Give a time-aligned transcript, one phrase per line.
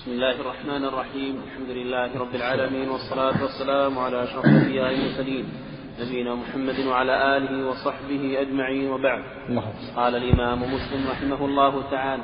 [0.00, 1.42] بسم الله الرحمن الرحيم.
[1.46, 5.44] الحمد لله رب العالمين والصلاة والسلام على أشرف الأنبياء المرسلين
[6.00, 9.22] نبينا محمد وعلى آله وصحبه أجمعين وبعد.
[9.96, 12.22] قال الإمام مسلم رحمه الله تعالى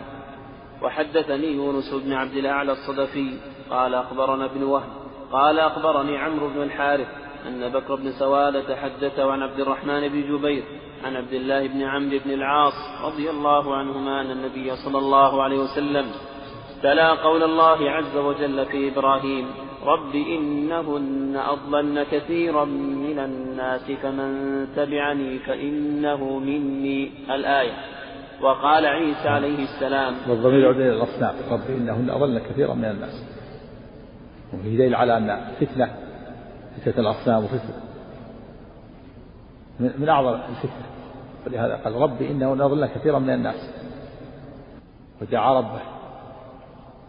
[0.83, 3.39] وحدثني يونس بن عبد الأعلى الصدفي
[3.71, 4.90] قال أخبرنا ابن وهب
[5.33, 7.08] قال أخبرني عمرو بن الحارث
[7.49, 10.65] أن بكر بن سوالة حدث عن عبد الرحمن بن جبير
[11.04, 15.58] عن عبد الله بن عمرو بن العاص رضي الله عنهما أن النبي صلى الله عليه
[15.58, 16.06] وسلم
[16.87, 19.47] تلا قول الله عز وجل في إبراهيم
[19.85, 27.73] رب إنهن أضلن كثيرا من الناس فمن تبعني فإنه مني الآية.
[28.43, 33.25] وقال عيسى عليه السلام والضمير يعود إلى الأصنام رب إنهن أضلن كثيرا من الناس.
[34.55, 35.91] وفي دليل على أن فتنة
[36.77, 37.80] فتنة الأصنام وفتنة.
[39.80, 40.87] من أعظم الفتنة
[41.47, 43.71] ولهذا قال رب إنهن أضلن كثيرا من الناس.
[45.23, 45.96] ودعا ربه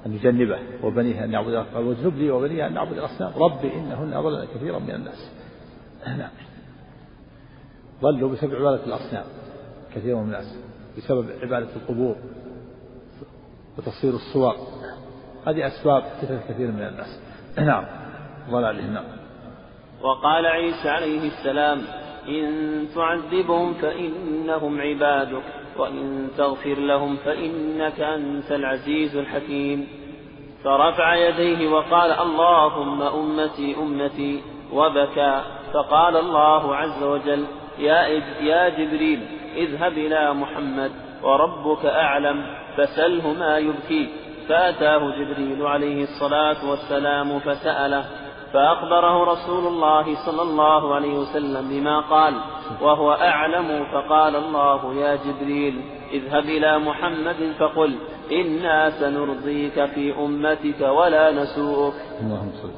[0.07, 3.31] أن يجنبه وبنيه أن يعبد قال واجنب لي وبنيه أن نعبد الأصنام.
[3.35, 5.31] رب إنهن أضلن كثيرا من الناس.
[6.07, 6.29] نعم.
[8.01, 9.25] ضلوا بسبب عبادة الأصنام
[9.95, 10.57] كثير من الناس
[10.97, 12.15] بسبب عبادة القبور
[13.77, 14.55] وتصوير الصور.
[15.47, 17.19] هذه أسباب فتنة كثير من الناس.
[17.57, 17.85] نعم.
[18.51, 19.05] ضلالهم نعم.
[20.01, 21.81] وقال عيسى عليه السلام
[22.27, 25.43] إن تعذبهم فإنهم عبادك
[25.77, 29.87] وإن تغفر لهم فإنك أنت العزيز الحكيم.
[30.63, 35.41] فرفع يديه وقال اللهم أمتي أمتي وبكى.
[35.73, 37.45] فقال الله عز وجل
[37.79, 38.01] يا,
[38.41, 40.91] يا جبريل اذهب إلى محمد
[41.23, 42.45] وربك أعلم
[42.77, 44.09] فسله ما يبكي.
[44.49, 48.05] فأتاه جبريل عليه الصلاة والسلام فسأله
[48.53, 52.33] فأخبره رسول الله صلى الله عليه وسلم بما قال
[52.81, 53.85] وهو أعلم.
[53.93, 57.95] فقال الله يا جبريل اذهب إلى محمد فقل
[58.31, 61.93] إنا سنرضيك في أمتك ولا نسوءك.
[62.21, 62.69] اللهم صل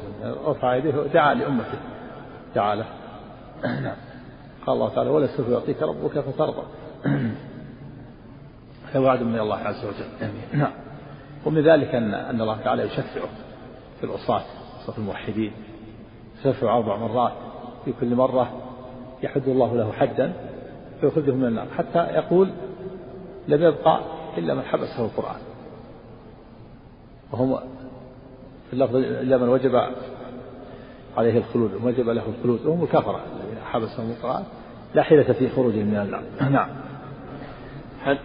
[0.45, 1.79] رفع يديه دعا لأمته
[2.55, 2.85] دعا له
[3.63, 3.95] نعم.
[4.65, 6.63] قال الله تعالى ولا سوف يعطيك ربك فترضى.
[8.91, 10.31] هذا وعد من الله عز وجل.
[10.53, 10.71] نعم.
[11.45, 13.29] ومن ذلك أن أن الله تعالى يشفعه
[13.99, 14.41] في العصاة
[14.87, 15.51] صف الموحدين.
[16.39, 17.33] يشفع أربع مرات.
[17.85, 18.53] في كل مرة
[19.23, 20.33] يحد الله له حدا
[21.01, 21.67] فيخرجه من النار.
[21.77, 22.49] حتى يقول
[23.49, 23.99] لم يبقى
[24.37, 25.41] إلا من حبسه القرآن.
[27.31, 27.59] وهم
[28.67, 29.75] في اللفظ إلا من وجب
[31.17, 34.43] عليه الخلود وجب له الخلود وهم الكفرة الذين حبسهم القرآن
[34.95, 36.23] لا حيلة في خروجهم من النار.
[36.49, 36.69] نعم.
[38.01, 38.17] حد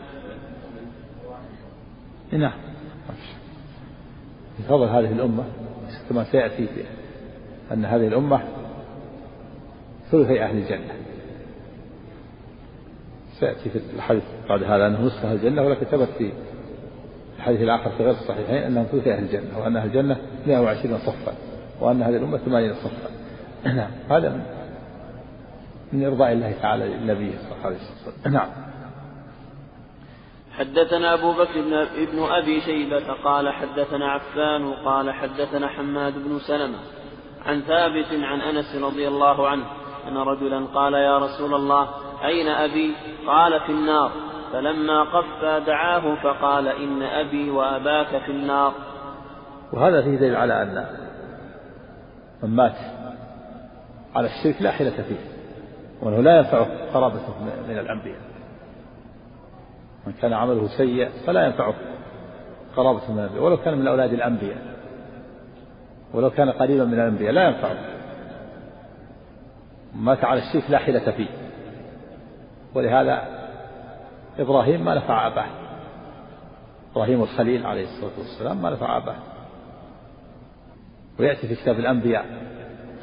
[2.33, 2.53] نعم.
[4.59, 5.45] من فضل هذه الأمة
[6.09, 6.69] كما سيأتي
[7.73, 8.43] أن هذه الأمة
[10.11, 10.95] ثلثي أهل الجنة.
[13.45, 16.33] سيأتي في الحديث بعد هذا أنه نصف أهل الجنة ولكن ثبت في
[17.37, 20.17] الحديث الآخر في غير الصحيحين أنهم ثلثي أهل الجنة وأن أهل الجنة
[20.47, 21.35] 120 صفا
[21.81, 23.11] وأن هذه الأمة 80 صفا.
[23.65, 24.43] نعم هذا من
[25.93, 28.33] من إرضاء الله تعالى للنبي صلى الله عليه وسلم.
[28.33, 28.49] نعم.
[30.53, 36.79] حدثنا أبو بكر بن, ابن أبي شيبة قال حدثنا عفان قال حدثنا حماد بن سلمة
[37.47, 39.65] عن ثابت عن أنس رضي الله عنه
[40.09, 42.95] أن رجلا قال يا رسول الله أين أبي؟
[43.27, 44.11] قال في النار.
[44.53, 48.73] فلما قف دعاه فقال إن أبي وأباك في النار.
[49.73, 50.87] وهذا فيه دليل على أن
[52.43, 52.77] من مات
[54.15, 55.17] على الشرك لا حيلة فيه
[56.03, 57.35] وأنه لا ينفعه قرابته
[57.69, 58.21] من الأنبياء.
[60.07, 61.75] من كان عمله سيء فلا ينفعه
[62.77, 63.43] قرابة من الأنبياء.
[63.43, 64.59] ولو كان من أولاد الأنبياء
[66.15, 67.77] ولو كان قريبا من الأنبياء لا ينفعه
[69.95, 71.44] مات على الشرك لا حيلة فيه.
[72.75, 73.25] ولهذا
[74.39, 75.47] إبراهيم ما نفع أباه.
[76.93, 79.17] إبراهيم الخليل عليه الصلاة والسلام ما نفع أباه.
[81.21, 82.25] ويأتي في كتاب الأنبياء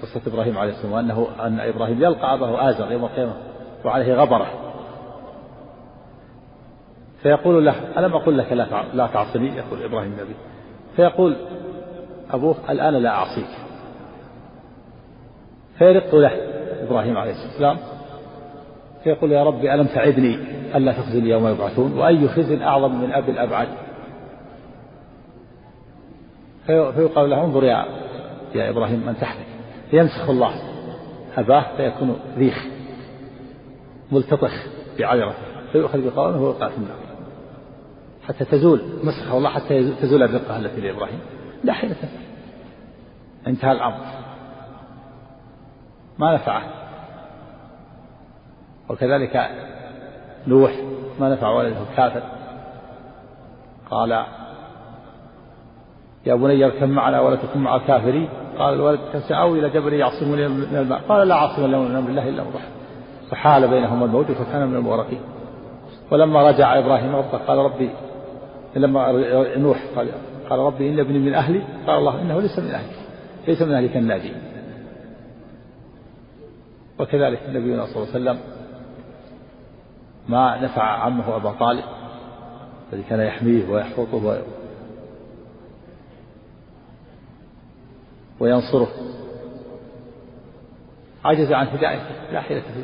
[0.02, 3.34] قصة إبراهيم عليه السلام وأنه أن إبراهيم يلقى أباه آزر يوم القيامة
[3.86, 4.48] وعليه غبرة.
[7.22, 8.54] فيقول له ألم أقل لك
[8.94, 10.36] لا تعصني؟ يقول إبراهيم النبي.
[10.96, 11.36] فيقول
[12.32, 13.50] أبوه الآن لا أعصيك.
[15.78, 16.32] فيرق له
[16.84, 17.78] إبراهيم عليه السلام
[19.04, 20.36] فيقول يا ربي ألم تعدني
[20.76, 23.68] ألا تخزني يوم يبعثون؟ وأي خزي أعظم من أبي الأبعد
[26.66, 27.86] فيقال له انظر يا
[28.56, 29.46] يا إبراهيم من تحتك.
[29.92, 30.54] فيمسخ الله.
[31.38, 32.66] أباه فيكون ريخ
[34.12, 34.66] ملتطخ
[35.00, 35.36] بعذرته
[35.72, 36.98] فيؤخذ بقوامه ويوقع في النار.
[38.28, 38.82] حتى تزول.
[39.04, 41.20] مسخه الله حتى تزول الرقة التي لإبراهيم
[41.64, 41.96] لا حيلة
[43.48, 44.06] انتهى الأمر.
[46.20, 46.91] ما نفعه.
[48.90, 49.50] وكذلك
[50.48, 50.72] نوح
[51.20, 52.24] ما نفع ولده كافر.
[53.92, 54.26] قال
[56.26, 58.30] يا بني اركب معنا ولا تكن مع الكافرين.
[58.58, 59.00] قال الولد
[59.30, 61.02] سآوي إلى جبل يعصمني من الماء.
[61.10, 62.52] قال لا عاصم اليوم من أمر الله إلا من
[63.32, 65.22] فحال بينهما الموت فكان من المغرقين.
[66.12, 67.90] ولما رجع إبراهيم ربه قال ربي
[68.76, 69.12] لما
[69.58, 70.12] نوح قال
[70.50, 71.62] قال ربي إن ابني من أهلي.
[71.88, 72.96] قال الله إنه ليس من أهلك
[73.48, 74.34] ليس من أهلك الناجي
[77.00, 78.40] وكذلك نبينا صلى الله عليه وسلم
[80.28, 81.84] ما نفع عمه أبا طالب
[82.94, 84.42] الذي كان يحميه ويحفظه
[88.40, 88.88] وينصره.
[91.26, 92.84] عجز عن هدايته لا حيلة فيه.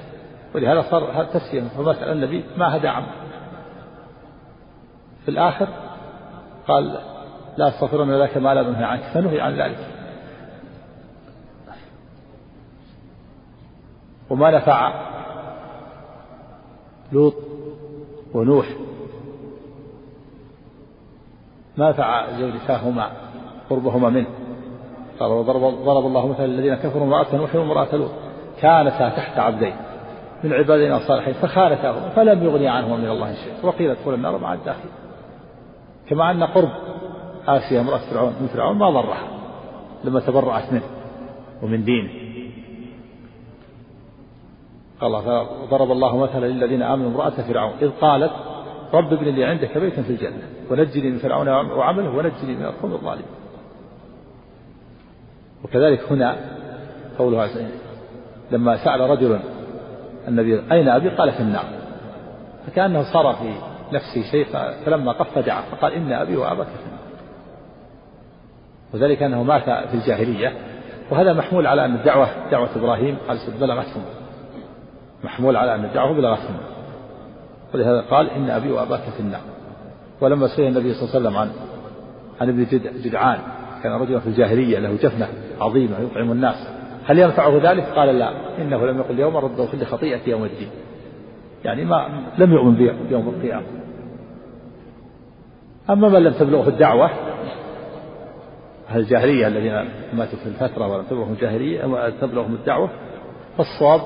[0.56, 3.12] ولهذا صار تسلية فما سأل النبي ما هدى عمه.
[5.26, 5.68] في الآخر
[6.68, 7.00] قال
[7.58, 9.78] لا أستغفرن لك ما لا نهي عنك فنهي عن ذلك.
[14.30, 15.08] وما نفع
[17.12, 17.34] لوط
[18.34, 18.68] ونوح
[21.78, 23.12] ما نفع زوجتاهما
[23.70, 24.28] قربهما منه.
[25.20, 28.12] قال وضرب ضرب الله مثلا الذين كفروا امرأة نوح وامرأة لوط.
[28.62, 29.76] كانتا تحت عبدين
[30.44, 34.90] من عبادنا الصالحين فخانتاهما فلم يغني عنهما من الله شيء وقيل ادخل النار مع الداخل.
[36.10, 36.70] كما أن قرب
[37.48, 39.28] آسيا امرأة فرعون من فرعون ما ضرها
[40.04, 40.90] لما تبرأت منه
[41.64, 42.27] ومن دينه.
[45.02, 45.12] قال
[45.70, 48.32] ضرب الله مثلا للذين آمنوا امرأة فرعون إذ قالت
[48.94, 50.42] رب ابن لي عندك بيتا في الجنة
[50.72, 53.26] ونجني من فرعون وعمله ونجني من القوم الظالمين.
[55.64, 56.36] وكذلك هنا
[57.20, 57.50] قولها
[58.52, 59.40] لما سأل رجل
[60.28, 61.66] النبي أين أبي؟ قال في النار.
[62.68, 63.54] فكأنه صار في
[63.96, 64.46] نفسه شيء
[64.86, 67.00] فلما قف دعا فقال إن أبي وأباك في النار.
[68.94, 70.58] وذلك أنه مات في الجاهلية
[71.12, 74.04] وهذا محمول على أن الدعوة دعوة إبراهيم قال بلغتهم.
[75.24, 76.58] محمول على أن الدعوة بلغتهم
[77.74, 79.42] ولهذا قال إن أبي وأباك في النار.
[80.22, 81.50] ولما سئل النبي صلى الله عليه وسلم عن
[82.42, 82.66] عن ابن
[83.04, 83.40] جدعان
[83.84, 85.28] كان رجلا في الجاهلية له جفنة
[85.62, 86.68] عظيمة يطعم الناس.
[87.06, 88.32] هل ينفعه ذلك؟ قال لا.
[88.62, 90.70] إنه لم يقل يوم رده كل خطيئة يوم الدين.
[91.66, 92.76] يعني ما لم يؤمن
[93.10, 93.66] بيوم القيامة.
[95.90, 97.10] أما من لم تبلغه الدعوة
[98.90, 102.90] أهل الجاهلية الذين ماتوا في الفترة ولم تبلغهم الجاهلية تبلغهم الدعوة
[103.58, 104.02] فالصواب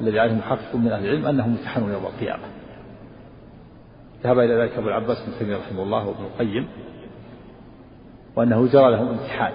[0.00, 2.42] الذي عليه محقق من أهل العلم أنهم يمتحنون يوم القيامة.
[4.24, 6.68] ذهب إلى ذلك أبو العباس بن تيمية رحمه الله وابن القيم
[8.36, 9.52] وأنه جرى لهم امتحان.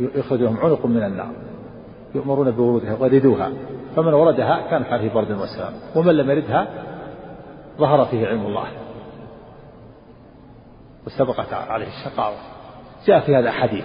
[0.00, 1.32] يخرج لهم عنق من النار
[2.14, 3.52] يؤمرون بورودها وردوها.
[3.96, 6.68] فمن وردها كان عليه برد وسلام ومن لم يردها
[7.78, 8.66] ظهر فيه علم الله.
[11.06, 12.36] وسبقت عليه الشقاوة.
[13.06, 13.84] جاء في هذا حديث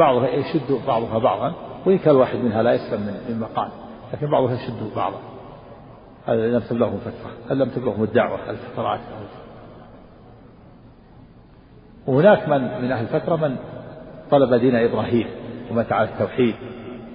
[0.00, 1.54] بعضها يشد بعضها بعضا
[1.86, 3.68] وإن كان الواحد منها لا يسلم من مقال
[4.12, 5.20] لكن بعضها يشد بعضا.
[6.28, 9.00] لم تبلغهم فترة لم تبلغهم الدعوة الفترات
[12.06, 13.56] وهناك من من أهل الفترة من
[14.30, 15.26] طلب دين إبراهيم
[15.70, 16.54] ومات على التوحيد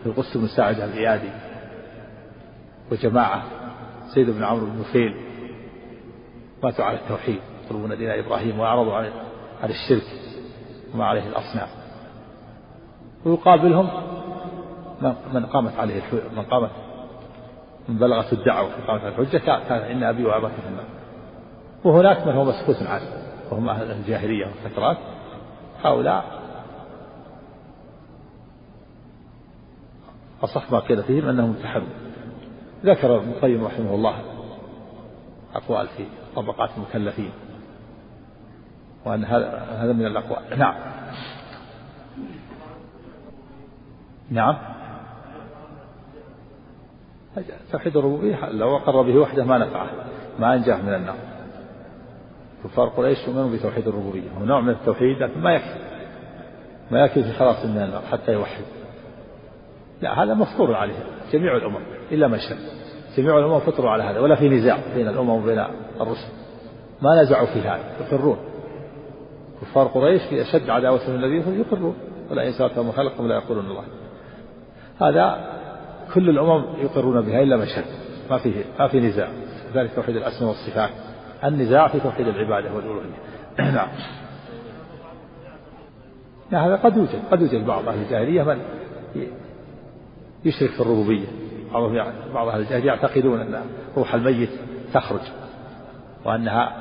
[0.03, 0.79] في القدس بن ساعد
[2.91, 3.43] وجماعة
[4.13, 5.15] سيد بن عمرو بن نفيل
[6.63, 8.93] ماتوا على التوحيد يطلبون دين إبراهيم وأعرضوا
[9.63, 10.07] عن الشرك
[10.93, 11.67] وما عليه الأصنام.
[13.25, 13.89] ويقابلهم.
[15.33, 16.01] من قامت عليه
[16.35, 16.69] من قامت
[17.89, 19.37] من بلغت الدعوة قامت عليه الحجة
[19.67, 20.85] كان إن أبي وأباك في النار
[21.83, 23.07] وهناك من هو مسكوت عنه
[23.51, 24.97] وهم أهل الجاهلية والفترات.
[25.83, 26.25] هؤلاء
[30.43, 31.87] أصح ما قيل فيهم أنهم امتحنوا
[32.85, 34.15] ذكر ابن القيم رحمه الله
[35.55, 36.05] أقوال في
[36.35, 37.31] طبقات المكلفين.
[39.05, 40.59] وأن هذا من الأقوال.
[40.59, 40.75] نعم.
[44.29, 44.57] نعم.
[47.71, 49.89] توحيد الربوبية؟ لو أقر به وحده ما نفعه
[50.39, 51.15] ما أنجاه من النار.
[52.63, 55.79] كفار قريش يؤمنون بتوحيد الربوبية هو نوع من التوحيد لكن ما يكفي.
[56.91, 58.63] ما يكفي في خلاص من النار حتى يوحد.
[60.01, 60.95] لا هذا مفطور عليه
[61.31, 62.57] جميع الأمم إلا من شك
[63.17, 65.65] جميع الأمم فطروا على هذا ولا في نزاع بين الأمم وبين
[66.01, 66.27] الرسل.
[67.01, 68.37] ما نزعوا في هذا يقرون.
[69.61, 71.95] كفار قريش في أشد عداوة من الذين يقرون.
[72.31, 73.83] ولا إن سألتهم خلقهم لا يقولون الله.
[75.01, 75.55] هذا
[76.13, 77.85] كل الأمم يقرون بها إلا من شك
[78.29, 79.27] ما فيه ما في نزاع.
[79.73, 80.89] ذلك توحيد الأسماء والصفات.
[81.43, 83.15] النزاع في توحيد العبادة والألوهية.
[83.59, 83.87] نعم.
[86.51, 88.61] هذا قد يوجد قد يوجد بعض أهل الجاهلية من
[90.45, 91.27] يشرك في الربوبية.
[91.73, 93.61] بعضهم بعض أهل الجاهلية يعتقدون أن
[93.97, 94.49] روح الميت
[94.93, 95.21] تخرج
[96.25, 96.75] وأنها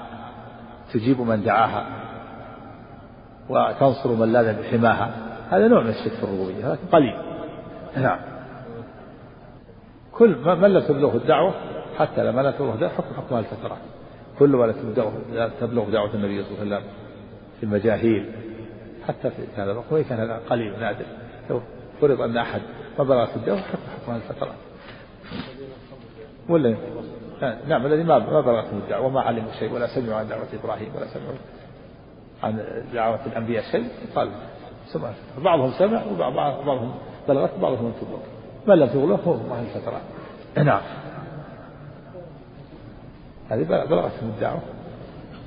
[0.93, 1.87] تجيب من دعاها
[3.49, 5.11] وتنصر من لاذ بحماها
[5.51, 7.34] هذا نوع من الشرك في الربوبية لكن قليل.
[7.97, 8.19] نعم.
[10.13, 11.55] كل من لم تبلغه الدعوة
[11.99, 13.79] حتى لما لا تبلغه الدعوة حكم حكم الفترات
[14.39, 14.67] كل ما
[15.33, 16.91] لا تبلغ دعوة النبي صلى الله عليه وسلم
[17.61, 18.33] في المجاهيل
[19.09, 21.05] حتى في هذا الوقت وإن كان هذا قليل نادر
[21.51, 21.61] لو
[22.01, 22.61] فرض أن أحد
[22.99, 24.55] ما بلغت الدعوة حتى حكم هذه الفترات
[26.49, 26.77] ولا
[27.69, 31.07] نعم الذي ما ما بلغتهم الدعوة وما علموا شيء ولا سمعوا عن دعوة إبراهيم ولا
[31.07, 31.37] سمعوا
[32.43, 34.29] عن دعوة الأنبياء شيء قال
[34.95, 35.11] سمع
[35.45, 36.95] بعضهم سمع وبعضهم
[37.29, 38.19] بلغت وبعضهم تبلغ
[38.67, 40.03] من لم تبلغ فهو أهل الفترات
[40.57, 40.81] نعم
[43.51, 44.61] هذه بلغتهم الدعوة.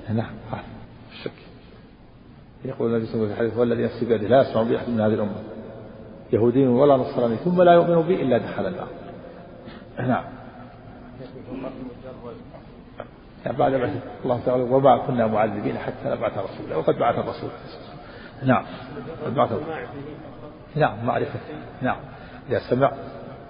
[0.10, 0.32] نعم
[1.12, 1.32] الشك.
[2.66, 5.02] يقول النبي صلى الله عليه وسلم الحديث والذي نفسي بيده لا يسمع بي أحد من
[5.02, 5.44] هذه الأمة.
[6.34, 8.88] يهودي ولا نصراني ثم لا يؤمن بي إلا دخل النار.
[10.00, 10.24] نعم
[13.46, 13.74] يعني بعد
[14.24, 17.50] الله تعالى وما كنا معذبين حتى نبعث رسولا وقد بعث الرسول
[18.44, 18.66] نعم.
[20.76, 21.40] نعم معرفة.
[21.82, 21.98] نعم.
[22.50, 22.92] إذا سمع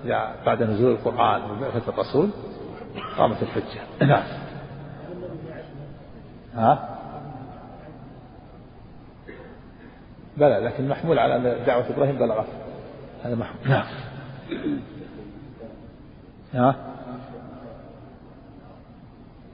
[0.06, 2.30] إذا بعد نزول القرآن وبعثة الرسول
[3.18, 4.06] قامت الحجة.
[4.06, 4.24] نعم.
[6.56, 6.98] ها؟
[10.38, 12.48] بلى لكن محمول على أن دعوة إبراهيم بلغت.
[13.24, 13.70] هذا محمول.
[13.70, 13.86] نعم.
[16.54, 16.76] ها؟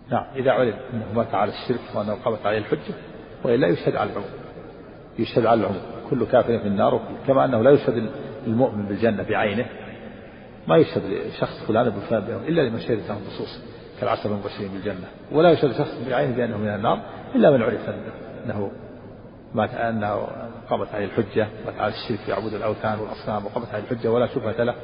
[0.10, 0.25] نعم.
[0.36, 2.94] إذا علم أنه مات على الشرك وأنه قامت عليه الحجة
[3.44, 4.43] وإلا يشهد على العموم.
[5.20, 8.10] يشهد على العموم كل كافر في النار كما أنه لا يشهد
[8.48, 9.65] المؤمن بالجنة بعينه.
[10.67, 13.62] ما يشهد لشخص فلان بفلان بينهم إلا لمن شهدت له النصوص
[14.00, 15.08] كالعشر المبشرين بالجنة.
[15.32, 17.00] ولا يشهد شخص بعينه بأنه من النار
[17.36, 17.89] إلا من عرف
[18.46, 18.72] أنه
[19.53, 20.27] مات أنه
[20.70, 24.75] قامت عليه الحجة مات على الشرك يعبد الأوثان والأصنام وقامت عليه الحجة ولا شبهة له.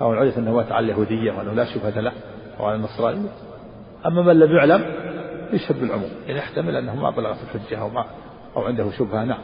[0.00, 2.12] أو عرف أنه مات على اليهودية وأنه لا شبهة له
[2.60, 3.28] أو على النصرانية.
[4.06, 4.84] أما من لم يعلم
[5.52, 6.10] يشهد بالعموم.
[6.26, 8.04] يعني يحتمل أنه ما بلغت الحجة أو ما
[8.56, 9.42] أو عنده شبهة نعم.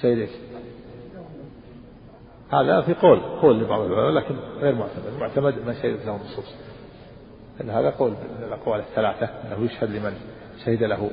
[0.00, 0.28] شيء
[2.52, 5.20] هذا في قول قول لبعض العلماء لكن غير معتمد.
[5.20, 6.54] معتمد ما شهدت له النصوص.
[7.58, 10.16] لأن هذا قول من الأقوال الثلاثة أنه يشهد لمن
[10.64, 11.10] شهد له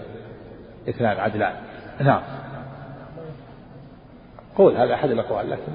[0.89, 1.55] اثنان عدلان.
[1.99, 2.21] نعم.
[4.57, 5.71] قول هذا أحد الأقوال لكن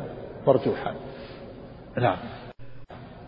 [0.46, 0.94] مرجوحا.
[1.96, 2.16] نعم.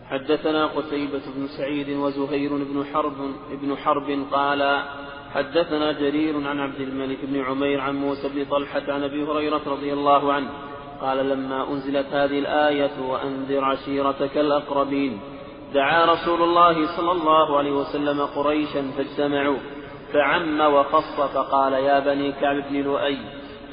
[0.09, 3.13] حدثنا قتيبة بن سعيد وزهير بن حرب
[3.61, 4.61] بن حرب قال
[5.33, 9.93] حدثنا جرير عن عبد الملك بن عمير عن موسى بن طلحة عن أبي هريرة رضي
[9.93, 10.49] الله عنه
[11.01, 15.19] قال لما أنزلت هذه الآية وأنذر عشيرتك الأقربين
[15.73, 19.57] دعا رسول الله صلى الله عليه وسلم قريشا فاجتمعوا
[20.13, 23.17] فعم وخص فقال يا بني كعب بن لؤي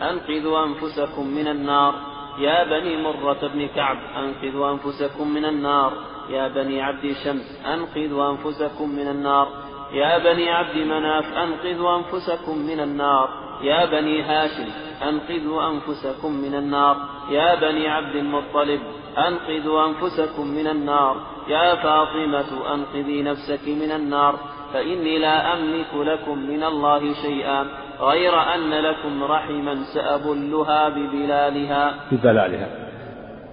[0.02, 1.94] أنقذوا أنفسكم من النار.
[2.38, 5.92] يا بني مرة بن كعب أنقذوا أنفسكم من النار.
[6.30, 9.48] يا بني عبد شمس أنقذوا أنفسكم من النار.
[9.92, 13.28] يا بني عبد مناف أنقذوا أنفسكم من النار.
[13.62, 14.68] يا بني هاشم
[15.08, 16.96] أنقذوا أنفسكم من النار.
[17.30, 18.80] يا بني عبد المطلب
[19.18, 21.16] أنقذوا أنفسكم من النار.
[21.48, 24.38] يا فاطمة أنقذي نفسك من النار.
[24.72, 27.66] فإني لا أملك لكم من الله شيئا
[28.00, 31.94] غير أن لكم رحما سأبلها ببلالها.
[32.12, 32.68] ببلالها.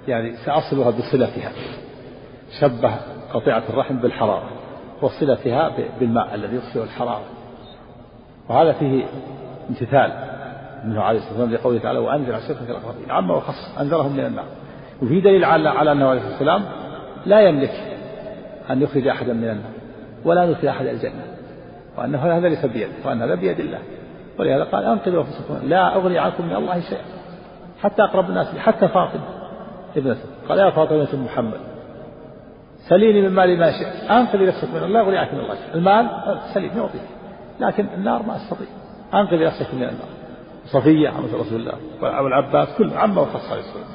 [0.07, 1.51] يعني سأصلها بصلتها.
[2.61, 2.95] شبه
[3.33, 4.49] قطيعة الرحم بالحرارة.
[5.03, 7.25] وصلتها بالماء الذي يطفئ الحرارة
[8.49, 9.03] وهذا فيه
[9.69, 10.11] امتثال
[10.85, 14.45] منه عليه الصلاة والسلام لقوله تعالى وأنذر عشيرتك الأقربين عم وخص أنذرهم من النار.
[15.01, 16.63] وفي دليل على على أنه عليه الصلاة والسلام
[17.25, 17.73] لا يملك
[18.69, 19.71] أن يخرج أحدا من النار
[20.25, 21.23] ولا ندخل أحد الجنة
[21.97, 23.79] وأنه هذا ليس بيده وأن هذا بيد الله.
[24.39, 27.01] ولهذا قال أنقذوا أنفسكم لا أغني عنكم من الله شيئا
[27.81, 29.23] حتى أقرب الناس حتى فاطمة
[29.97, 30.19] ابنته.
[30.49, 31.59] قال يا فاطمة محمد.
[32.89, 34.11] سليني من مالي ما شئت.
[34.11, 35.73] أنقذي نفسك من الله عنك من الله.
[35.75, 36.09] المال
[36.53, 37.01] سليم يعطيك
[37.59, 38.67] لكن النار ما أستطيع.
[39.13, 40.09] أنقذي نفسك من النار.
[40.65, 41.77] صفية عمة رسول الله.
[42.01, 43.85] والعباس كل عمه وخص عليه الصلاة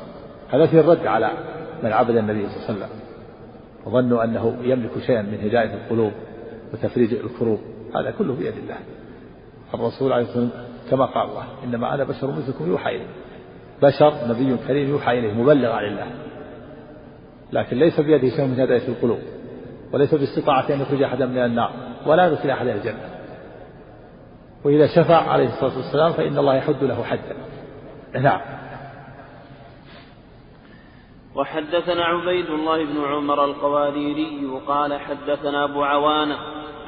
[0.50, 1.30] هذا فيه الرد على
[1.82, 2.88] من عبد النبي صلى الله عليه وسلم.
[3.86, 6.12] وظنوا أنه يملك شيئا من هداية القلوب
[6.72, 7.60] وتفريج الكروب.
[7.96, 8.76] هذا كله بيد الله.
[9.74, 13.06] الرسول عليه الصلاة والسلام كما قال الله إنما أنا بشر مثلكم يوحى إلي.
[13.82, 16.06] بشر نبي كريم يوحى إليه مبلغ عن الله.
[17.52, 19.18] لكن ليس بيده شيء من هداية القلوب
[19.92, 21.72] وليس باستطاعة أن يخرج أحدا من النار
[22.06, 23.18] ولا يدخل أحدا الجنة.
[24.64, 27.36] وإذا شفع عليه الصلاة والسلام فإن الله يحد له حدا.
[28.20, 28.40] نعم.
[31.34, 36.38] وحدثنا عبيد الله بن عمر القواريري قال حدثنا أبو عوانة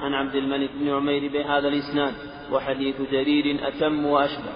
[0.01, 2.15] عن عبد الملك بن عمير بهذا الإسناد
[2.53, 4.53] وحديث جرير أتم وأشبه.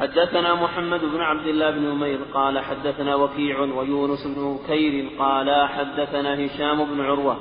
[0.00, 6.46] حدثنا محمد بن عبد الله بن عمير قال حدثنا وكيع ويونس بن بكير قال حدثنا
[6.46, 7.36] هشام بن عروة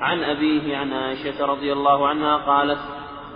[0.00, 2.78] عن أبيه عن عائشة رضي الله عنها قالت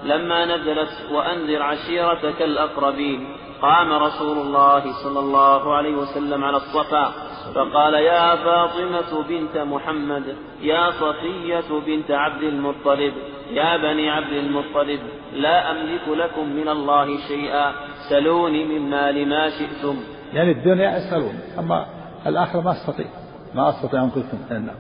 [0.05, 7.13] لما نزلت وأنذر عشيرتك الأقربين قام رسول الله صلى الله عليه وسلم على الصفا
[7.55, 13.13] فقال يا فاطمة بنت محمد يا صفية بنت عبد المطلب
[13.51, 15.01] يا بني عبد المطلب
[15.33, 17.73] لا أملك لكم من الله شيئا.
[18.09, 19.97] سلوني من مال ما شئتم.
[20.33, 21.87] يعني الدنيا يسألون أما
[22.27, 23.07] الآخرة ما أستطيع
[23.55, 24.75] ما أستطيع أن أنقذكم من النار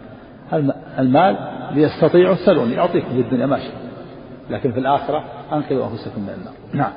[0.99, 1.37] المال
[1.73, 3.87] ليستطيعوا سلوني أعطيكم في الدنيا ما شئت.
[4.50, 6.54] لكن في الآخرة أنقذوا أنفسكم من النار.
[6.73, 6.92] نعم.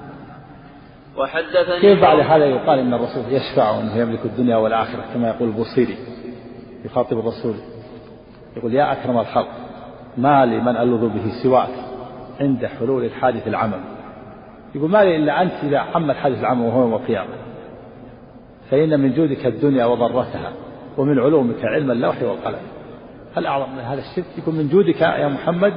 [1.17, 5.97] وحدثني كيف بعد هذا يقال إن الرسول يشفع وإنه يملك الدنيا والآخرة كما يقول البوصيري
[6.85, 7.55] يخاطب الرسول.
[8.57, 9.49] يقول يا أكرم الخلق
[10.17, 11.69] ما لي من ألوذ به سواك
[12.39, 13.79] عند حلول الحادث العمل.
[14.75, 17.29] يقول ما لي إلا أنت اذا عم الحادث العمل وهو يوم القيامة.
[18.71, 20.53] فإن من جودك الدنيا وضرتها
[20.97, 22.59] ومن علومك علم اللوح والقلم.
[23.35, 25.73] هل اعظم من هذا الشرك يقول من جودك يا محمد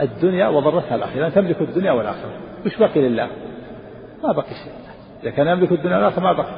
[0.00, 1.28] الدنيا وضرتها الآخرة.
[1.28, 2.30] تملك الدنيا والآخرة.
[2.66, 3.30] وش بقي لله؟
[4.24, 4.72] ما بقي شيء.
[5.22, 6.52] إذا كان يملك الدنيا والآخرة ما بقي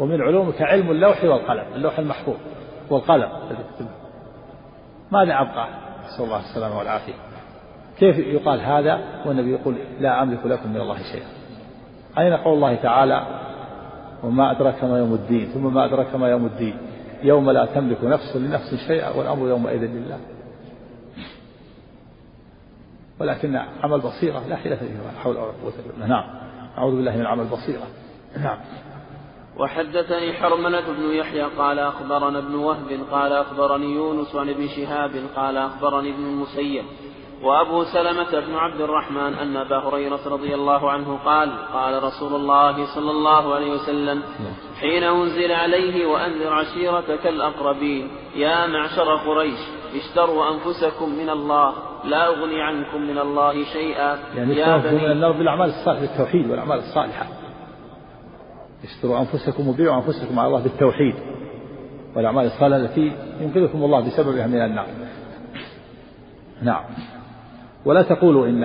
[0.00, 1.64] ومن علومك علم اللوح والقلم.
[1.74, 2.36] اللوح المحفوظ
[2.90, 3.28] والقلم.
[5.12, 5.68] ماذا أبقى.
[6.06, 7.25] نسأل الله السلامة والعافية.
[7.98, 11.26] كيف يقال هذا والنبي يقول لا أملك لكم من الله شيئا.
[12.18, 13.26] أين قول الله تعالى؟
[14.22, 16.76] وما أدرك ما يوم الدين ثم ما أدرك ما يوم الدين.
[17.22, 20.18] يوم لا تملك نفس لنفس شيئا والأمر يومئذ لله.
[23.20, 26.24] ولكن عمل بصيرة لا حيلة فيه حول ولا قوة إلا نعم.
[26.78, 27.86] أعوذ بالله من عمل بصيرة.
[28.38, 28.58] نعم.
[29.58, 35.56] وحدثني حرملة بن يحيى قال أخبرنا ابن وهب قال أخبرني يونس عن ابن شهاب قال
[35.56, 36.84] أخبرني ابن المسيب
[37.42, 42.94] وأبو سلمة بن عبد الرحمن أن أبا هريرة رضي الله عنه قال قال رسول الله
[42.94, 44.22] صلى الله عليه وسلم
[44.80, 49.58] حين أنزل عليه وأنذر عشيرتك الأقربين يا معشر قريش
[49.96, 51.72] اشتروا أنفسكم من الله
[52.04, 54.18] لا أغني عنكم من الله شيئا.
[54.36, 57.26] يعني يا بني من النار بالأعمال الصالحة بالتوحيد والأعمال الصالحة.
[58.84, 61.14] اشتروا أنفسكم وبيعوا أنفسكم على الله بالتوحيد
[62.16, 64.86] والأعمال الصالحة التي ينقذكم الله بسببها من النار.
[66.62, 66.84] نعم.
[67.86, 68.64] ولا تقولوا إن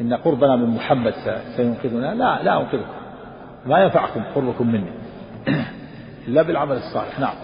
[0.00, 1.14] إن قربنا من محمد
[1.56, 2.14] سينقذنا.
[2.14, 2.94] لا لا أنقذكم.
[3.66, 4.92] ما ينفعكم قربكم مني.
[6.28, 7.20] إلا بالعمل الصالح.
[7.20, 7.34] نعم.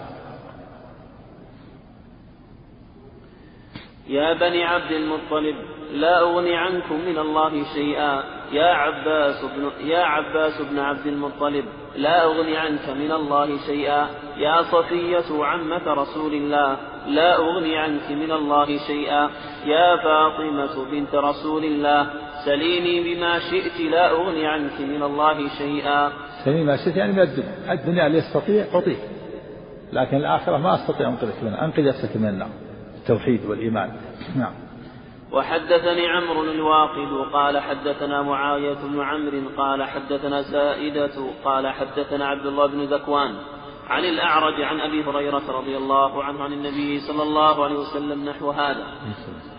[4.07, 5.55] يا بني عبد المطلب
[5.93, 8.23] لا أغني عنكم من الله شيئا.
[8.51, 11.65] يا عباس بن يا عباس بن عبد المطلب
[11.95, 14.07] لا أغني عنك من الله شيئا.
[14.37, 19.29] يا صفية عمة رسول الله لا أغني عنك من الله شيئا.
[19.65, 22.09] يا فاطمة بنت رسول الله
[22.45, 26.11] سليني بما شئت لا أغني عنك من الله شيئا.
[26.45, 27.73] سليني ما شئت يعني من الدنيا.
[27.73, 28.99] الدنيا اللي يستطيع أعطيك
[29.93, 32.49] لكن الآخرة ما أستطيع أنقذك منها أنقذ نفسك من النار
[33.01, 33.91] التوحيد والإيمان.
[34.35, 34.53] نعم.
[35.31, 41.11] وحدثني عمرو الواقد قال حدثنا معاوية بن عمرو قال حدثنا زائدة
[41.45, 43.35] قال حدثنا عبد الله بن ذكوان.
[43.91, 48.51] عن الأعرج عن أبي هريرة رضي الله عنه عن النبي صلى الله عليه وسلم نحو
[48.51, 48.85] هذا.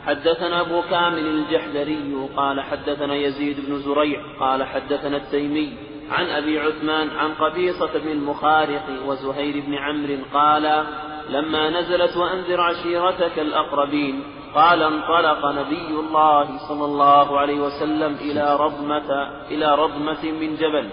[0.06, 5.72] حدثنا أبو كامل الجحدري قال حدثنا يزيد بن زريع قال حدثنا التيمي
[6.10, 10.84] عن أبي عثمان عن قبيصة بن المخارق وزهير بن عمرو قال
[11.30, 14.22] لما نزلت وأنذر عشيرتك الأقربين
[14.54, 19.10] قال انطلق نبي الله صلى الله عليه وسلم إلى رضمة
[19.50, 20.90] إلى رضمة من جبل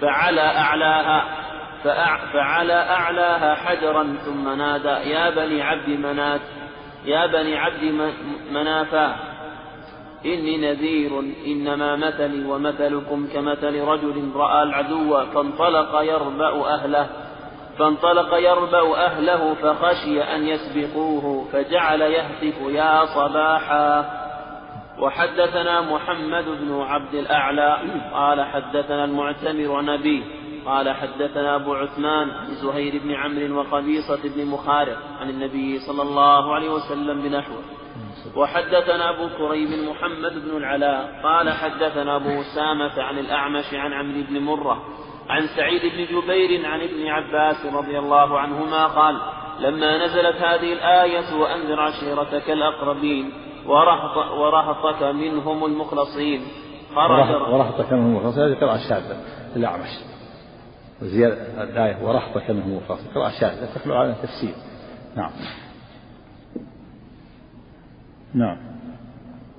[0.00, 1.47] فعلى أعلاها
[2.32, 6.40] فعلى أعلاها حجرا ثم نادى يا بني عبد منات
[7.04, 8.12] يا بني عبد
[8.52, 9.16] منافا
[10.24, 17.06] إني نذير إنما مثلي ومثلكم كمثل رجل رأى العدو فانطلق يربأ أهله
[17.78, 24.18] فانطلق يربأ أهله فخشي أن يسبقوه فجعل يهتف يا صباحا.
[24.98, 27.78] وحدثنا محمد بن عبد الأعلى
[28.12, 30.22] قال حدثنا المعتمر عن أبيه
[30.68, 36.54] قال حدثنا أبو عثمان عن زهير بن عمرو وقبيصة بن مخارق عن النبي صلى الله
[36.54, 37.62] عليه وسلم بنحوه.
[38.36, 44.40] وحدثنا أبو كريب محمد بن العلاء قال حدثنا أبو أسامة عن الأعمش عن عمرو بن
[44.40, 44.82] مرة
[45.28, 49.20] عن سعيد بن جبير عن ابن عباس رضي الله عنهما قال
[49.60, 53.32] لما نزلت هذه الآية وأنذر عشيرتك الأقربين
[53.66, 56.40] ورهط ورهطك منهم المخلصين.
[56.94, 59.16] خرج ورهطك منهم المخلصين هذه قراءة شاذة
[59.56, 60.17] الأعمش.
[61.02, 64.54] وزيادة الآية ورهطك منهم المخلصين قراءة شاذة تخلو على تفسير
[65.16, 65.30] نعم.
[68.34, 68.56] نعم.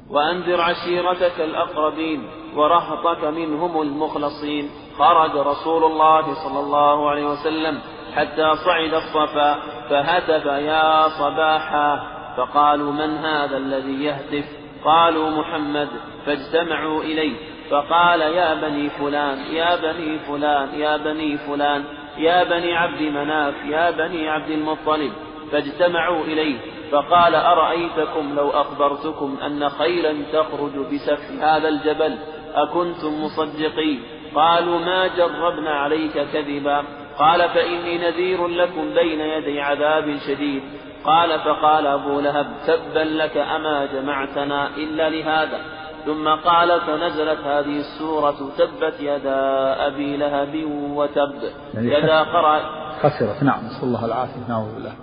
[0.09, 4.69] وأنذر عشيرتك الأقربين ورهطك منهم المخلصين.
[4.97, 7.81] خرج رسول الله صلى الله عليه وسلم
[8.15, 12.19] حتى صعد الصفا فهتف يا صباحا.
[12.37, 14.45] فقالوا من هذا الذي يهتف؟
[14.85, 15.89] قالوا محمد
[16.25, 17.48] فاجتمعوا إليه.
[17.69, 21.83] فقال يا بني فلان يا بني فلان يا بني فلان
[22.17, 25.11] يا بني عبد مناف يا بني عبد المطلب
[25.51, 26.57] فاجتمعوا إليه
[26.91, 32.17] فقال أرأيتكم لو أخبرتكم أن خيلا تخرج بسفح هذا الجبل
[32.55, 34.03] أكنتم مصدقين؟
[34.35, 36.83] قالوا ما جربنا عليك كذبا.
[37.19, 40.63] قال فإني نذير لكم بين يدي عذاب شديد.
[41.03, 45.78] قال فقال أبو لهب تبا لك أما جمعتنا إلا لهذا.
[46.05, 51.41] ثم قال فنزلت هذه السورة تبت يدا أبي لهب وتب.
[51.73, 52.61] يعني يدا قرأ.
[52.99, 53.43] خسرت.
[53.43, 54.49] نعم نسأل الله العافية.
[54.49, 54.93] نعوذ بالله.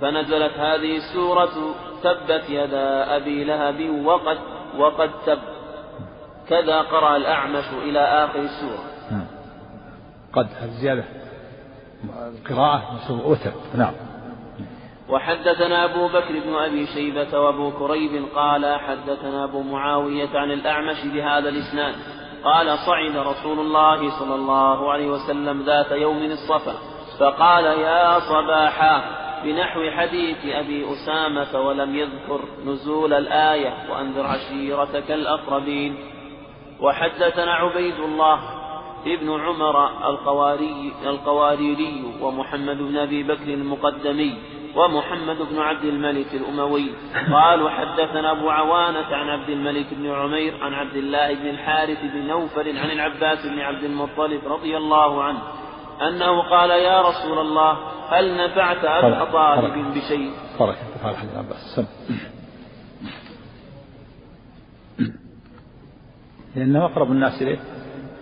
[0.00, 4.38] فنزلت هذه السورة تبت يدا أبي لهب وقد
[4.78, 5.38] وقد تب.
[6.48, 8.84] كذا قرأ الأعمش إلى آخر السورة.
[9.10, 9.26] نعم.
[10.32, 11.04] قد الزيادة
[12.48, 12.82] قراءة
[13.26, 13.52] وتب.
[13.74, 13.92] نعم.
[15.08, 21.48] وحدثنا أبو بكر بن أبي شيبة وأبو كريب قال حدثنا أبو معاوية عن الأعمش بهذا
[21.48, 21.94] الإسناد.
[22.44, 26.74] قال صعد رسول الله صلى الله عليه وسلم ذات يوم الصفا
[27.18, 29.02] فقال يا صباحا
[29.44, 35.96] بنحو حديث أبي أسامة ولم يذكر نزول الآية وأنذر عشيرتك الأقربين.
[36.80, 38.38] وحدثنا عبيد الله
[39.06, 46.90] ابن عمر القواري القواريري ومحمد بن أبي بكر المقدمي ومحمد بن عبد الملك الأموي.
[47.32, 52.26] قالوا حدثنا أبو عوانة عن عبد الملك بن عمير عن عبد الله بن الحارث بن
[52.26, 55.38] نوفل عن العباس بن عبد المطلب رضي الله عنه
[56.08, 61.86] أنه قال يا رسول الله هل نفعت أبا طالب بشيء؟ فرق قال حديث عباس سم.
[66.56, 67.58] لأنه أقرب الناس إليه.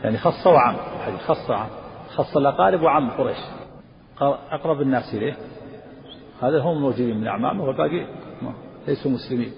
[0.05, 1.69] يعني خص وعم الحديث خص وعم.
[2.17, 3.39] خص الأقارب وعم قريش.
[4.51, 5.37] أقرب الناس إليه.
[6.43, 8.07] هذا هم موجودين من أعمامه والباقي
[8.89, 9.53] ليسوا مسلمين.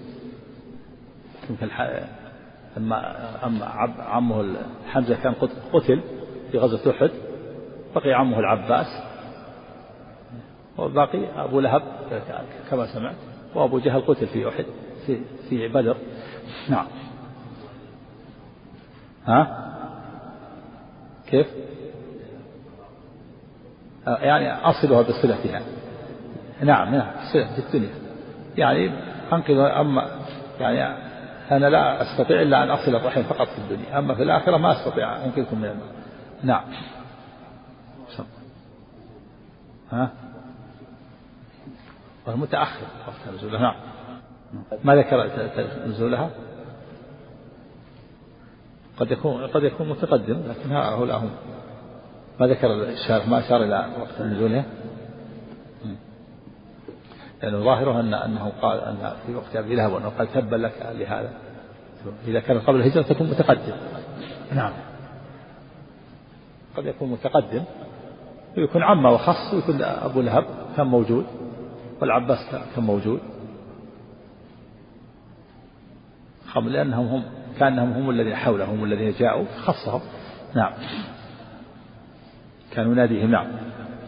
[2.77, 3.65] أما أما
[3.99, 4.55] عمه
[4.87, 5.33] حمزة كان
[5.73, 6.01] قتل
[6.51, 7.11] في غزوة أحد
[7.95, 8.87] بقي عمه العباس
[10.77, 11.81] والباقي أبو لهب
[12.69, 13.15] كما سمعت
[13.55, 14.65] وأبو جهل قتل في أحد
[15.05, 15.97] في في بدر.
[16.69, 16.87] نعم.
[19.25, 19.65] ها؟
[21.27, 21.47] كيف؟
[24.07, 25.61] يعني أصلها بصلتها
[26.61, 27.89] نعم نعم في الدنيا.
[28.57, 28.91] يعني
[29.33, 30.09] أنقذ أما
[30.59, 31.09] يعني
[31.51, 35.15] أنا لا أستطيع إلا أن أصل الرحم فقط في الدنيا أما في الآخرة ما أستطيع
[35.15, 35.79] أن أنقذكم من
[36.43, 36.63] نعم.
[39.91, 40.09] ها؟
[42.27, 43.75] والمتأخر وقت نزولها نعم.
[44.83, 45.29] ما ذكر
[45.87, 46.29] نزولها؟
[48.99, 51.29] قد يكون قد يكون متقدم لكن هؤلاء هم.
[52.39, 52.67] ما ذكر
[53.27, 54.65] ما أشار إلى وقت نزولها
[57.43, 60.73] لأن يعني ظاهره أن أنه قال أن في وقت أبي لهب أنه قال تبا لك
[60.91, 61.33] لهذا.
[62.27, 63.75] إذا كان قبل الهجرة تكون متقدم.
[64.55, 64.71] نعم.
[66.77, 67.63] قد يكون متقدم.
[68.57, 70.45] ويكون عمه وخص ويكون أبو لهب
[70.77, 71.25] كان موجود
[72.01, 72.37] والعباس
[72.75, 73.19] كان موجود.
[76.47, 77.23] خم لأنهم هم
[77.59, 80.01] كأنهم هم الذين حولهم هم الذين جاءوا خصهم
[80.55, 80.73] نعم.
[82.71, 83.47] كانوا يناديهم نعم.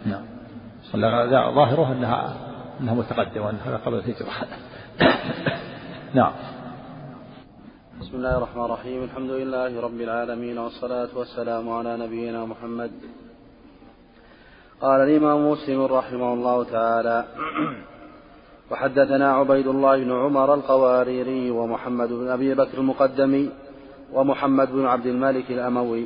[0.06, 0.24] نعم.
[1.56, 2.51] ظاهره أنها
[2.82, 4.30] أنها متقدمة وأن هذا قبل الهجرة
[6.20, 6.34] نعم.
[8.02, 9.04] بسم الله الرحمن الرحيم.
[9.04, 12.92] الحمد لله رب العالمين والصلاة والسلام على نبينا محمد.
[14.82, 17.26] قال الإمام مسلم رحمه الله تعالى
[18.72, 23.50] وحدثنا عبيد الله بن عمر القواريري ومحمد بن أبي بكر المقدمي
[24.14, 26.06] ومحمد بن عبد الملك الأموي.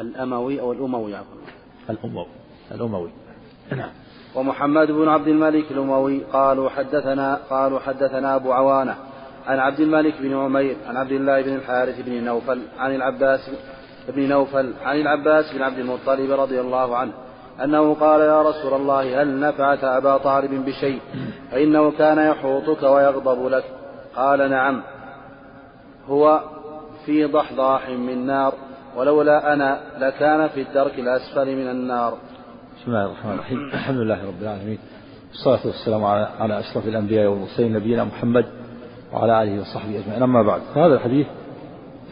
[0.00, 1.40] الأموي أو الأموي عفوا.
[1.90, 2.41] الأموي.
[2.74, 3.10] الأموي.
[3.76, 3.90] نعم.
[4.34, 8.96] ومحمد بن عبد الملك الأموي قالوا حدثنا قالوا حدثنا أبو عوانة
[9.46, 13.50] عن عبد الملك بن عمير عن عبد الله بن الحارث بن نوفل عن العباس
[14.08, 17.12] بن نوفل عن العباس بن عبد المطلب رضي الله عنه
[17.64, 21.00] أنه قال يا رسول الله هل نفعت أبا طالب بشيء
[21.50, 23.64] فإنه كان يحوطك ويغضب لك؟
[24.16, 24.82] قال نعم.
[26.08, 26.40] هو
[27.06, 28.54] في ضحضاح من نار
[28.96, 32.18] ولولا أنا لكان في الدرك الأسفل من النار.
[32.82, 33.58] بسم الله الرحمن الرحيم.
[33.58, 34.78] الحمد لله رب العالمين.
[35.28, 36.04] والصلاة والسلام
[36.40, 38.46] على أشرف الأنبياء والمرسلين نبينا محمد
[39.12, 40.22] وعلى آله وصحبه أجمعين.
[40.22, 41.26] أما بعد فهذا الحديث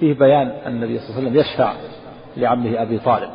[0.01, 1.73] فيه بيان أن النبي صلى الله عليه وسلم يشفع
[2.37, 3.31] لعمه أبي طالب.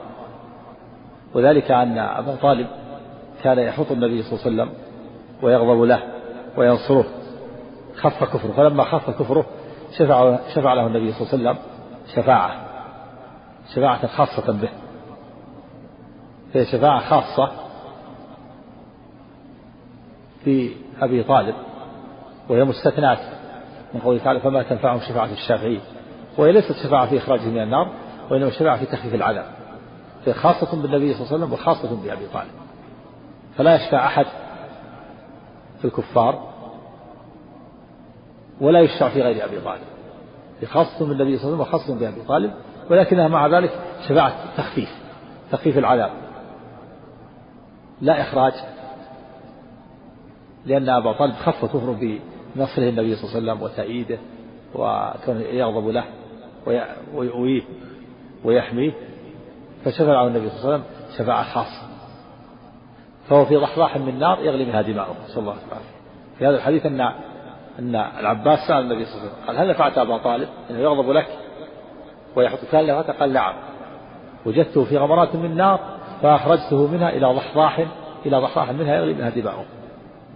[1.34, 2.67] وذلك أن أبا طالب
[3.43, 4.82] كان يحط النبي صلى الله عليه وسلم
[5.41, 6.04] ويغضب له
[6.58, 7.06] وينصره.
[7.95, 8.52] خف كفره.
[8.52, 9.45] فلما خف كفره
[9.98, 11.63] شفع شفع له النبي صلى الله عليه وسلم
[12.15, 12.52] شفاعة.
[13.76, 14.69] شفاعة خاصة به.
[16.55, 17.51] هي شفاعة خاصة
[20.43, 21.55] في أبي طالب
[22.49, 23.19] وهي مستثنات
[23.93, 25.81] من قوله تعالى فما تنفعهم شفاعة الشافعين
[26.37, 27.91] وهي ليست شفاعة في إخراجه من النار
[28.29, 29.45] وإنما الشفاعة في تخفيف العذاب
[30.33, 32.51] خاصة بالنبي صلى الله عليه وسلم وخاصة بأبي طالب.
[33.57, 34.25] فلا يشفع أحد
[35.79, 36.49] في الكفار
[38.61, 39.81] ولا يشفع في غير أبي طالب.
[40.65, 42.53] خاصة بالنبي صلى الله عليه وسلم وخاصة بأبي طالب
[42.89, 44.89] ولكنها مع ذلك شفاعة تخفيف
[45.51, 46.11] تخفيف العذاب.
[48.01, 48.53] لا إخراج
[50.65, 54.17] لأن أبا طالب خف كفر بنصره النبي صلى الله عليه وسلم وتأييده
[54.75, 56.03] وكان يغضب له
[57.13, 57.62] ويؤويه
[58.43, 58.91] ويحميه
[59.86, 60.84] فشفع النبي صلى الله عليه وسلم
[61.17, 61.88] شفاعة خاصة.
[63.29, 65.79] فهو في ضحضاح من نار يغلي منها دماؤه صلى الله عليه وسلم.
[66.39, 67.01] في هذا الحديث أن
[67.79, 71.10] أن العباس سأل النبي صلى الله عليه وسلم قال هل نفعت أبا طالب؟ أنه يغضب
[71.10, 71.27] لك
[72.36, 73.53] ويحط كان له قال نعم.
[74.45, 75.79] وجدته في غمرات من نار
[76.21, 77.86] فأخرجته منها إلى ضحضاح
[78.25, 79.65] إلى ضحضاح منها يغلي منها دماؤه.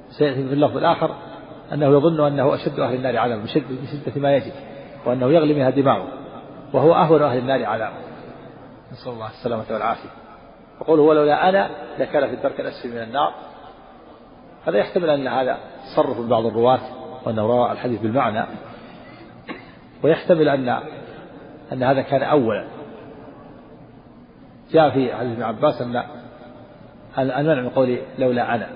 [0.10, 1.16] سيأتي في اللفظ الآخر
[1.74, 4.54] أنه يظن أنه أشد أهل النار عذابا بشدة ما يجد
[5.06, 6.08] وأنه يغلي منها دماؤه
[6.74, 7.98] وهو أهون أهل النار عذابا
[8.92, 10.10] نسأل الله السلامة والعافية.
[10.82, 13.34] يقول ولولا أنا لكان في الدرك الأسفل من النار.
[14.68, 16.80] هذا يحتمل أن هذا تصرف بعض الرواة
[17.26, 18.46] وأنه روى الحديث بالمعنى.
[20.04, 20.70] ويحتمل أن
[21.74, 22.66] أن هذا كان أولا.
[24.72, 26.04] جاء في حديث ابن عباس أن
[27.18, 28.68] المنع من قول لولا أنا.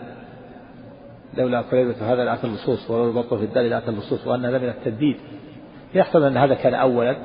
[1.38, 5.18] لولا كلمة هذا لأتى اللصوص ولولا البطل في الدار لأتى اللصوص وأن هذا من التنديد
[5.94, 7.16] يحتمل أن هذا كان أولا.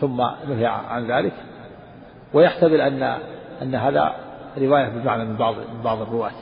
[0.00, 0.16] ثم
[0.48, 1.32] نهي عن ذلك.
[2.34, 3.02] ويحتمل أن
[3.62, 4.14] أن هذا
[4.58, 6.32] رواية بمعنى من بعض من بعض الرواة.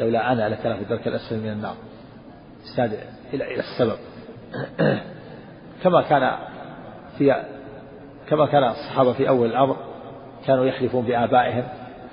[0.00, 1.74] لولا أنا لكان في الدرك الأسفل من النار.
[2.64, 2.98] إسناد
[3.34, 3.98] إلى إلى السبب.
[5.82, 6.32] كما كان
[7.18, 7.55] في
[8.28, 9.76] كما كان الصحابة في أول الأمر
[10.46, 11.64] كانوا يحلفون بآبائهم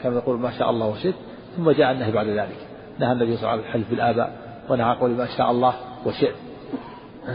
[0.04, 1.16] كانوا يقولون ما شاء الله وشئت
[1.58, 2.58] ثم جاء النهي بعد ذلك.
[3.00, 4.32] نهى النبي صلى الله عليه وسلم الحلف بالآباء
[4.70, 5.74] ونهى قول ما شاء الله
[6.06, 6.36] وشئت.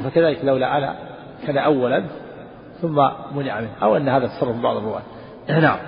[0.04, 0.96] فكذلك لولا أنا
[1.46, 2.04] كان أولا
[2.82, 2.94] ثم
[3.34, 5.02] منع منه أو أن هذا تصرف بعض الرواة.
[5.48, 5.78] نعم.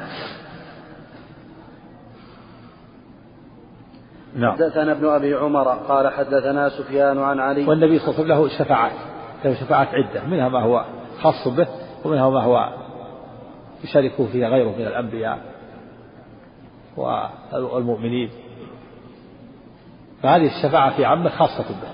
[4.37, 4.53] نعم.
[4.53, 7.66] حدثنا ابن أبي عمر قال حدثنا سفيان عن علي.
[7.66, 8.92] والنبي صلى الله عليه وسلم له شفاعات
[9.44, 10.85] له شفاعات عدة منها ما هو
[11.22, 11.66] خاص به
[12.05, 12.69] ومنها ما هو
[13.85, 15.39] يشاركه فيها غيره من الأنبياء
[17.53, 18.31] والمؤمنين.
[20.23, 21.89] فهذه الشفاعة في عامة خاصة به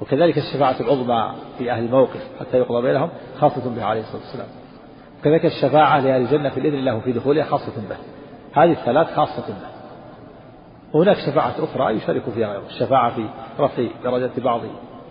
[0.00, 4.48] وكذلك الشفاعة العظمى في أهل الموقف حتى يقضى بينهم خاصة به عليه الصلاة والسلام.
[5.24, 7.96] كذلك الشفاعة لأهل الجنة في الإذن الله في دخولها خاصة به
[8.52, 9.72] هذه الثلاث خاصة به.
[10.92, 13.26] وهناك شفاعة أخرى يشارك فيها غيره الشفاعة في
[13.58, 14.60] رفع درجة بعض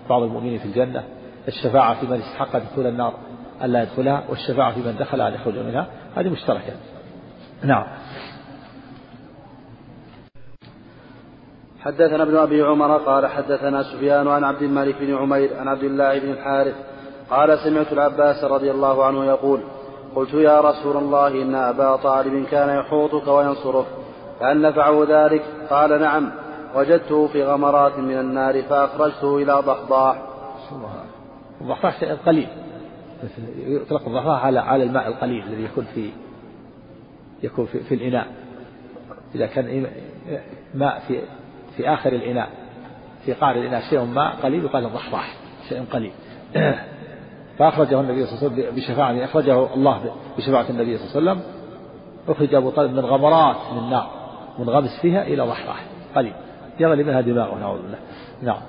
[0.10, 1.04] بعض المؤمنين في الجنة
[1.48, 3.14] الشفاعة في من استحق دخول النار
[3.66, 5.88] ألا يدخلها والشفاعة في من دخلها أن يخرج منها.
[6.16, 6.74] هذه مشتركة
[7.64, 7.86] نعم.
[11.80, 16.20] حدثنا ابن أبي عمر قال حدثنا سفيان عن عبد الملك بن عمير عن عبد الله
[16.20, 16.76] بن الحارث
[17.30, 19.62] قال سمعت العباس رضي الله عنه يقول
[20.16, 23.86] قلت يا رسول الله إن أبا طالب كان يحوطك وينصرك
[24.40, 26.32] فهل نفعه ذلك؟ قال نعم.
[26.76, 30.22] وجدته في غمرات من النار فأخرجته إلى ضحضاح.
[31.62, 32.48] الضحضاح شيء قليل.
[33.58, 36.10] يطلق الضحضاح على على الماء القليل الذي يكون في
[37.44, 38.28] يكون في, في الإناء.
[39.36, 39.88] إذا كان
[40.74, 41.22] ماء في
[41.78, 42.50] في آخر الإناء
[43.26, 45.36] في قعر الإناء شيء ماء قليل يقال الضحضاح
[45.70, 46.12] شيء قليل.
[47.58, 51.54] فأخرجه النبي صلى الله عليه وسلم بشفاعة أخرجه الله بشفاعة النبي صلى الله عليه وسلم.
[52.28, 54.10] أخرج أبو طالب من غمرات من نار
[54.60, 56.34] منغمس فيها إلى ضحضاح قليل.
[56.80, 58.00] يغلي منها دماغه نعوذ بالله.
[58.42, 58.62] نعم.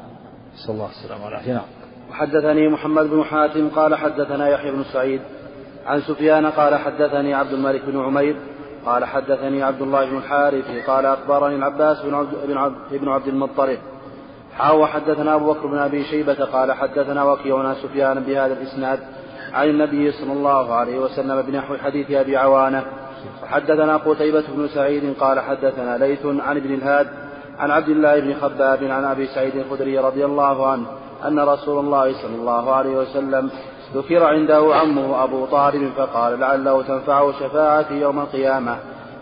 [0.57, 1.82] صلى الله عليه وسلم نعم.
[2.13, 5.21] وحدثني محمد بن حاتم قال حدثنا يحيى بن سعيد
[5.87, 8.37] عن سفيان قال حدثني عبد الملك بن عمير
[8.87, 13.29] قال حدثني عبد الله بن الحارث قال أخبرني العباس بن عبد, بن عبد, بن عبد
[13.29, 13.79] المطلب.
[14.59, 18.99] حاو حدثنا أبو بكر بن أبي شيبة قال حدثنا وكيع سفيان بهذا الإسناد
[19.53, 22.85] عن النبي صلى الله عليه وسلم بنحو حديث أبي عوانة.
[23.43, 27.09] وحدثنا قتيبة بن سعيد قال حدثنا ليث عن ابن الهاد
[27.59, 30.87] عن عبد الله بن خباب عن أبي سعيد الخدري رضي الله عنه
[31.29, 33.51] أن رسول الله صلى الله عليه وسلم
[33.95, 38.77] ذكر عنده عمه أبو طالب فقال لعله تنفعه شفاعتي يوم القيامة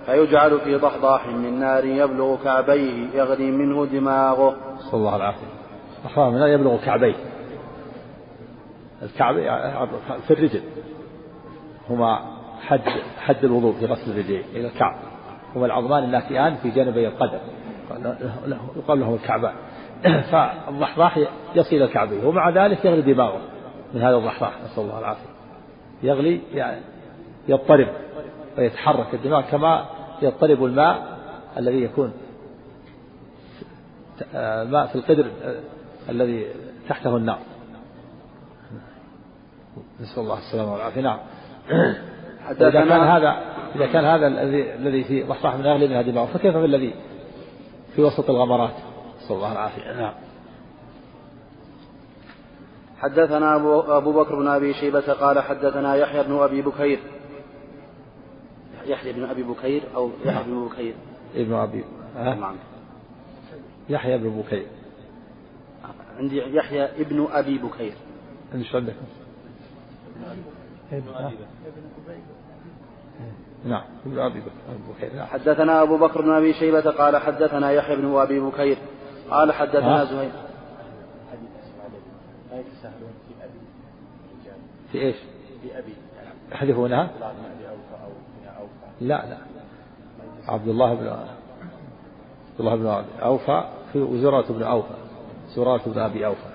[0.06, 4.56] فيجعل في ضحضاح من نار يبلغ كعبيه يغلي منه دماغه.
[4.76, 5.46] نسأل الله العافية.
[6.04, 7.14] ضحضاح من نار يبلغ كعبيه.
[9.02, 9.34] الكعب
[10.26, 10.62] في الرجل.
[11.90, 12.18] هما
[12.60, 12.80] حد
[13.18, 14.96] حد الوضوء في غسل الرجلين إلى الكعب.
[15.56, 17.38] هما العظمان الناتئان في جانبي القدم.
[18.76, 19.54] يقال لهم الكعبان.
[20.32, 21.18] فالضحضاح
[21.54, 23.40] يصل إلى الكعبين ومع ذلك يغلي دماغه
[23.94, 25.30] من هذا الضحضاح نسأل الله العافية.
[26.02, 26.80] يغلي يعني
[27.48, 27.88] يضطرب
[28.58, 29.86] ويتحرك الدماغ كما
[30.22, 31.18] يضطرب الماء
[31.56, 32.12] الذي يكون
[34.34, 35.26] الماء في القدر
[36.08, 36.46] الذي
[36.88, 37.38] تحته النار.
[40.00, 41.00] نسأل الله السلامة والعافية.
[41.00, 41.18] نعم.
[42.50, 43.36] إذا كان هذا
[43.76, 46.94] إذا كان هذا الذي الذي في مصلحة من أغلب منها دماغه فكيف بالذي
[47.96, 48.74] في وسط الغمرات؟
[49.20, 49.92] نسأل الله العافية.
[49.92, 50.14] نعم.
[52.98, 56.98] حدثنا أبو, أبو بكر بن أبي شيبة قال حدثنا يحيى بن أبي بكير.
[58.87, 60.94] يحيى بن أبي بكير أو يحيى بن بكير.
[61.35, 62.56] ابن أبي نعم.
[63.88, 64.66] يحيى بن بكير.
[66.18, 67.94] عندي يحيى ابن أبي بكير.
[68.54, 68.94] إيش عندك؟
[73.64, 74.42] نعم ابن أبي
[74.88, 75.26] بكير نعم.
[75.26, 78.76] حدثنا أبو بكر بن أبي شيبة قال حدثنا يحيى بن أبي بكير.
[79.31, 80.31] قال حدثنا زهير.
[84.93, 85.16] في إيش؟
[85.62, 85.95] في ابي
[86.53, 87.11] يحذفونها؟
[89.01, 89.38] لا لا.
[90.49, 94.95] عبد الله بن عبد الله بن أوفى في وزرة بن أوفى.
[95.57, 96.51] زرارة بن أبي أوفى.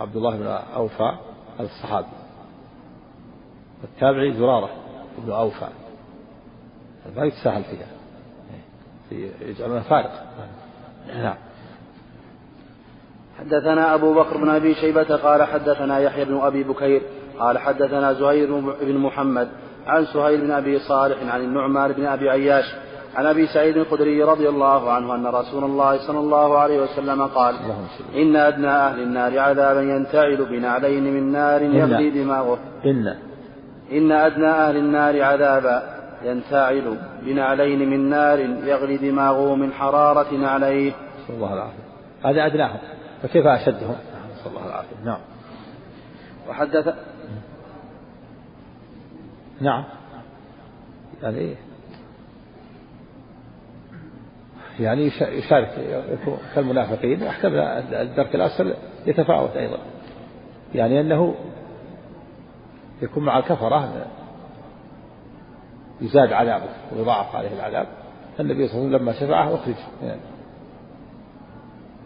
[0.00, 1.16] عبد الله بن أوفى
[1.60, 2.06] الصحابي.
[3.82, 4.70] والتابعي زرارة
[5.18, 5.68] بن أوفى.
[7.16, 7.86] ما يتساهل فيها.
[9.40, 10.26] يجعلونها فارق
[11.22, 11.34] نعم
[13.38, 17.02] حدثنا أبو بكر بن أبي شيبة قال حدثنا يحيى بن أبي بكير
[17.38, 19.48] قال حدثنا زهير بن محمد
[19.86, 22.64] عن سهيل بن أبي صالح عن النعمان بن أبي عياش
[23.16, 27.54] عن أبي سعيد الخدري رضي الله عنه أن رسول الله صلى الله عليه وسلم قال
[28.14, 32.58] إن أدنى أهل النار عذابا ينتعل بنعلين من نار يغلي دماغه.
[32.84, 33.16] إن
[33.92, 40.92] إن أدنى أهل النار عذابا ينتعل بنعلين من نار يغلي دماغه من حرارة نعليه
[41.24, 41.86] نسأل الله العافية
[42.24, 42.78] هذا أدناهم.
[43.22, 43.96] فكيف أشدهم؟
[44.32, 45.20] نسأل الله العافية نعم.
[46.48, 46.94] وحدث
[49.60, 49.84] نعم.
[51.22, 51.54] يعني
[54.80, 55.68] يعني يشارك
[56.54, 57.52] كالمنافقين أحكام
[57.92, 58.74] الدرك الأسفل
[59.06, 59.78] يتفاوت أيضا.
[60.74, 61.34] يعني أنه
[63.02, 64.06] يكون مع الكفرة
[66.00, 67.86] يزاد عذابه ويضاعف عليه العذاب
[68.40, 69.74] النبي صلى الله عليه وسلم لما شفعه أخرج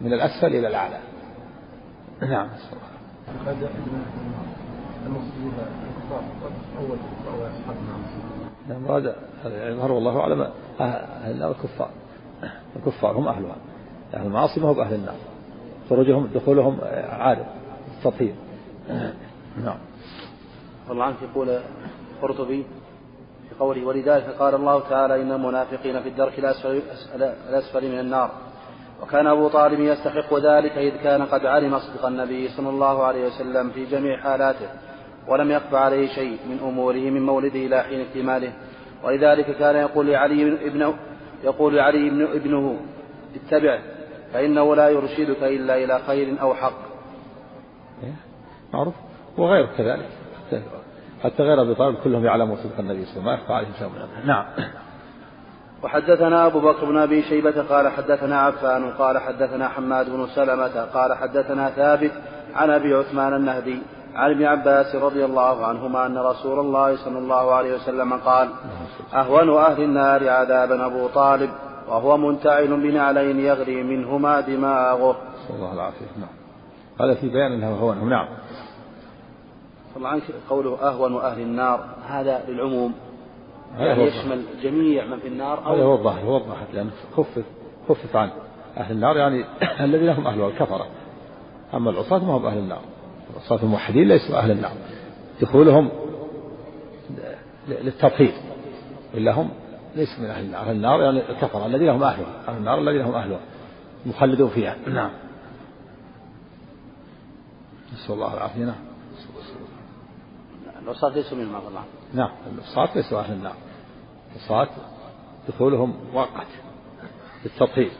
[0.01, 0.99] من الأسفل إلى الأعلى.
[2.21, 2.49] نعم
[8.69, 9.15] نعم هذا
[9.69, 11.89] يظهر والله أعلم أهل النار الكفار
[12.75, 13.55] الكفار هم أهلها.
[14.13, 15.15] يعني المعاصي ما هو بأهل النار.
[15.89, 16.77] خروجهم دخولهم
[17.09, 17.45] عارض
[18.03, 18.35] تطهير
[19.63, 19.77] نعم.
[20.89, 21.59] والله عنك يقول
[22.21, 22.65] قرطبي
[23.61, 26.81] قوله ولذلك قال الله تعالى إن المنافقين في الدرك الأسفل,
[27.49, 28.31] الأسفل من النار.
[29.01, 33.69] وكان أبو طالب يستحق ذلك إذ كان قد علم صدق النبي صلى الله عليه وسلم
[33.69, 34.69] في جميع حالاته
[35.27, 38.53] ولم يخف عليه شيء من أموره من مولده إلى حين اكتماله.
[39.03, 40.95] ولذلك كان يقول لعلي ابنه
[41.43, 42.79] يقول لعلي ابن ابنه
[43.35, 43.79] اتبعه
[44.33, 46.81] فإنه لا يرشدك إلا إلى خير أو حق.
[48.03, 48.13] إيه،
[48.73, 48.95] معروف.
[49.37, 50.09] وغير كذلك.
[51.23, 53.71] حتى غير أبي طالب كلهم يعلمون صدق النبي صلى الله عليه وسلم ما يخفى عليهم
[53.79, 54.45] شيء من نعم
[55.83, 61.13] وحدثنا أبو بكر بن أبي شيبة قال حدثنا عفان قال حدثنا حماد بن سلمة قال
[61.13, 62.11] حدثنا ثابت
[62.55, 63.81] عن أبي عثمان النهدي
[64.15, 68.49] عن ابن عباس رضي الله عنهما أن رسول الله صلى الله عليه وسلم قال
[69.13, 71.49] أهون أهل النار عذابا أبو طالب
[71.87, 75.15] وهو منتعل بنعلين يغلي منهما دماغه.
[75.43, 76.29] نسأل الله العافية نعم.
[77.01, 78.27] هذا في بيان أنه هون نعم.
[79.97, 82.93] الله عنك قوله أهون أهل النار هذا للعموم.
[83.77, 87.43] يعني يشمل جميع من في النار أو هذا هو الظاهر هو الظاهر لأن خفف
[87.89, 88.29] خفف عن
[88.77, 89.45] أهل النار يعني
[89.85, 90.87] الذين هم أهلها الكفرة.
[91.73, 92.81] أما العصاة ما هم أهل النار.
[93.33, 94.71] العصاة الموحدين ليسوا أهل النار.
[95.41, 95.89] دخولهم
[97.67, 98.33] للتطهير
[99.13, 99.49] إلا هم
[99.95, 100.61] ليسوا من أهل النار.
[100.61, 102.47] أهل النار يعني الكفرة الذين هم أهلها.
[102.47, 103.39] أهل النار الذين هم أهلها.
[104.05, 104.75] مخلدون فيها.
[104.87, 105.11] نعم.
[107.93, 108.65] نسأل الله العافية.
[108.65, 108.90] نعم.
[110.83, 112.29] العصاة ليسوا من الله نعم.
[112.55, 113.53] العصاة ليسوا أهل النار.
[114.35, 114.69] العصاة
[115.49, 116.47] دخولهم مؤقت
[117.45, 117.91] للتطهير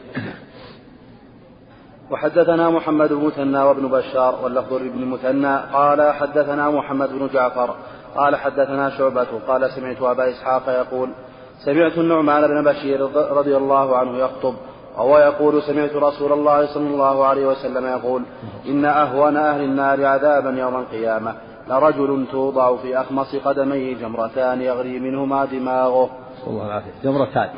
[2.10, 5.56] وحدثنا محمد بن مثنى وابن بشار واللفظ بن مثنى.
[5.72, 7.76] قال حدثنا محمد بن جعفر.
[8.16, 9.40] قال حدثنا شعبة.
[9.48, 11.10] قال سمعت أبا إسحاق يقول
[11.64, 14.54] سمعت النعمان بن بشير رضي الله عنه يخطب
[14.96, 18.22] وهو يقول سمعت رسول الله صلى الله عليه وسلم يقول
[18.66, 21.34] إن أهون أهل النار عذابا يوم القيامة.
[21.72, 26.10] لرجل توضع في أخمص قدميه جمرتان يغلي منهما دماغه.
[26.46, 27.48] الله العافية جمرتان.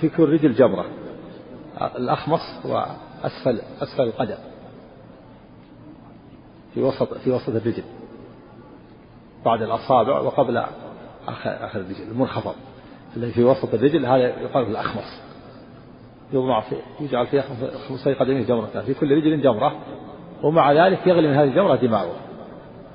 [0.00, 0.84] في كل رجل جمرة.
[1.96, 2.86] الأخمص هو
[3.24, 4.38] أسفل أسفل القدم.
[6.74, 7.82] في وسط في وسط الرجل.
[9.44, 10.56] بعد الأصابع وقبل
[11.28, 12.54] آخر آخر الرجل المنخفض.
[13.16, 15.20] الذي في وسط الرجل هذا يقال في الأخمص.
[16.32, 17.42] يوضع في يجعل في
[17.88, 18.82] خمسي قدميه جمرتان.
[18.82, 19.72] في كل رجل جمرة.
[20.42, 22.16] ومع ذلك يغلي من هذه الجمرة دماغه.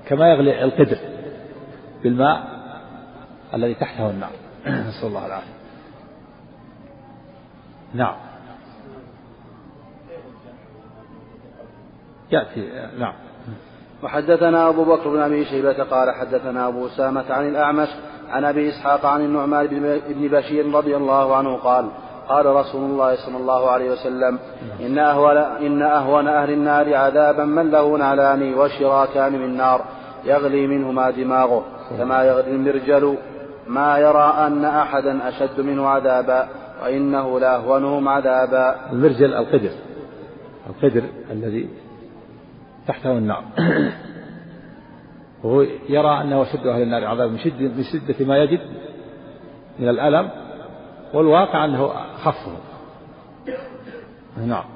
[0.07, 0.97] كما يغلي القدر
[2.03, 2.43] بالماء
[3.53, 4.31] الذي تحته النار.
[4.87, 5.53] نسأل الله العافية.
[7.93, 8.15] نعم.
[12.31, 13.13] يأتي نعم.
[14.03, 17.89] وحدثنا أبو بكر بن أبي شيبة قال حدثنا أبو أسامة عن الأعمش
[18.29, 19.67] عن أبي إسحاق عن النعمان
[20.07, 21.89] بن بشير رضي الله عنه قال
[22.29, 24.39] قال رسول الله صلى الله عليه وسلم
[24.79, 29.85] إن أهون, إن أهون أهل النار عذابا من له نعلان وشراكان من نار
[30.25, 31.65] يغلي منهما دماغه
[31.97, 33.17] كما يغلي المرجل.
[33.67, 36.49] ما يرى أن أحدا أشد منه عذابا
[36.83, 38.91] وإنه لأهونهم عذابا.
[38.91, 39.71] المرجل القدر
[40.69, 41.69] القدر الذي
[42.87, 43.43] تحته النار.
[45.43, 48.59] وهو يرى أنه أشد أهل النار عذابا من شدة, من شدة ما يجد
[49.79, 50.29] من الألم
[51.13, 51.87] والواقع أنه
[52.23, 52.51] خفه.
[54.45, 54.72] نعم.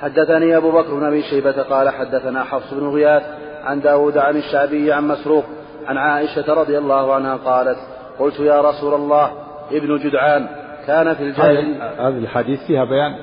[0.00, 3.22] حدثني أبو بكر بن أبي شيبة قال حدثنا حفص بن غياث
[3.64, 5.44] عن داود عن الشعبي عن مسروق
[5.86, 7.78] عن عائشة رضي الله عنها قالت
[8.18, 9.30] قلت يا رسول الله
[9.72, 10.48] ابن جدعان
[10.86, 13.14] كان في الجاهلية هذه الحديث فيها بيان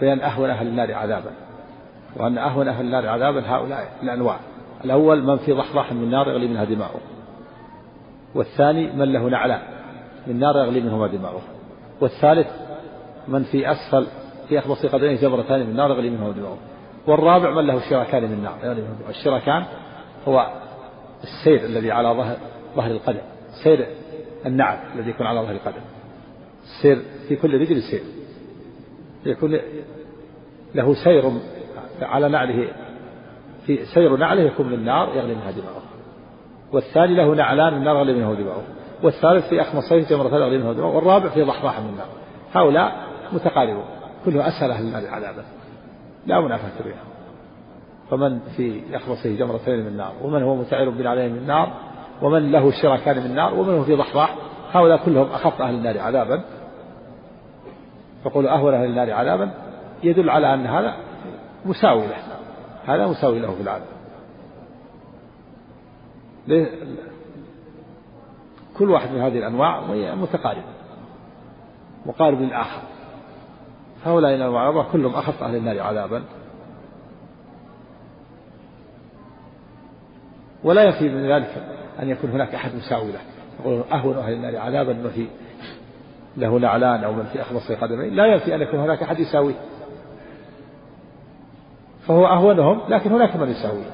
[0.00, 1.30] بيان أهون أهل النار عذابا.
[2.16, 4.36] وأن أهون أهل النار عذابا هؤلاء الأنواع.
[4.84, 7.00] الأول من في ضحضاح من نار يغلي منها دماؤه.
[8.34, 9.60] والثاني من له نعلان
[10.26, 11.42] من نار يغلي منهما دماؤه.
[12.00, 12.46] والثالث
[13.28, 14.06] من في أسفل
[14.48, 16.58] في أخبص قدميه جبرتان من نار يغلي منهما دماؤه
[17.06, 19.64] والرابع من له شراكان من نار يعني الشراكان
[20.28, 20.50] هو
[21.24, 22.36] السير الذي على ظهر
[22.76, 23.20] ظهر القدم
[23.64, 23.86] سير
[24.46, 25.80] النعل الذي يكون على ظهر القدم.
[26.62, 28.02] السير في كل رجل سير.
[29.26, 29.58] يكون
[30.74, 31.32] له سير
[32.02, 32.68] على نعله
[33.66, 35.82] في سير نعله يكون من النار يغلي منها دماغه
[36.72, 38.62] والثاني له نعلان من النار يغلي منه دماغه
[39.02, 42.08] والثالث في أخمصيه جمرة يغلي منه دماغه والرابع في ضحضاح من النار.
[42.52, 43.84] هؤلاء متقاربون.
[44.24, 45.44] كله أسهل أهل النار عذابا
[46.26, 47.14] لا منافاة بينهم
[48.10, 51.72] فمن في يخلصه جمرتين من النار ومن هو متعر بنعلين من النار
[52.22, 54.36] ومن له شركان من النار ومن هو في ضحضاح
[54.72, 56.44] هؤلاء كلهم أخف أهل النار عذابا.
[58.24, 59.50] فقولوا أهون أهل النار عذابا؟
[60.02, 60.96] يدل على أن هذا
[61.64, 62.16] مساوي له.
[62.86, 63.86] هذا مساوي له في العذاب.
[68.78, 69.80] كل واحد من هذه الأنواع
[70.14, 70.64] متقارب.
[72.06, 72.82] مقارب للآخر.
[74.04, 76.22] هؤلاء الأنواع كلهم أخف أهل النار عذابا.
[80.64, 81.50] ولا يفي من ذلك
[82.02, 83.20] أن يكون هناك أحد مساوي له
[83.60, 85.26] يقول أهون أهل النار عذابا في
[86.36, 88.14] له نعلان أو من في أخلص قدمين.
[88.14, 89.54] لا ينفي أن يكون هناك أحد يساويه
[92.06, 93.90] فهو أهونهم لكن هناك من يساويه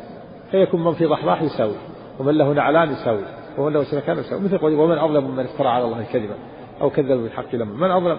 [0.50, 1.76] فيكون من في ضحضاح يساوي
[2.18, 3.22] ومن له نعلان يساوي
[3.58, 4.42] ومن له شركان يساوي.
[4.42, 6.34] مثل قوله ومن أظلم من افترى على الله كذبا
[6.80, 8.18] أو كذب بالحق لما من أظلم.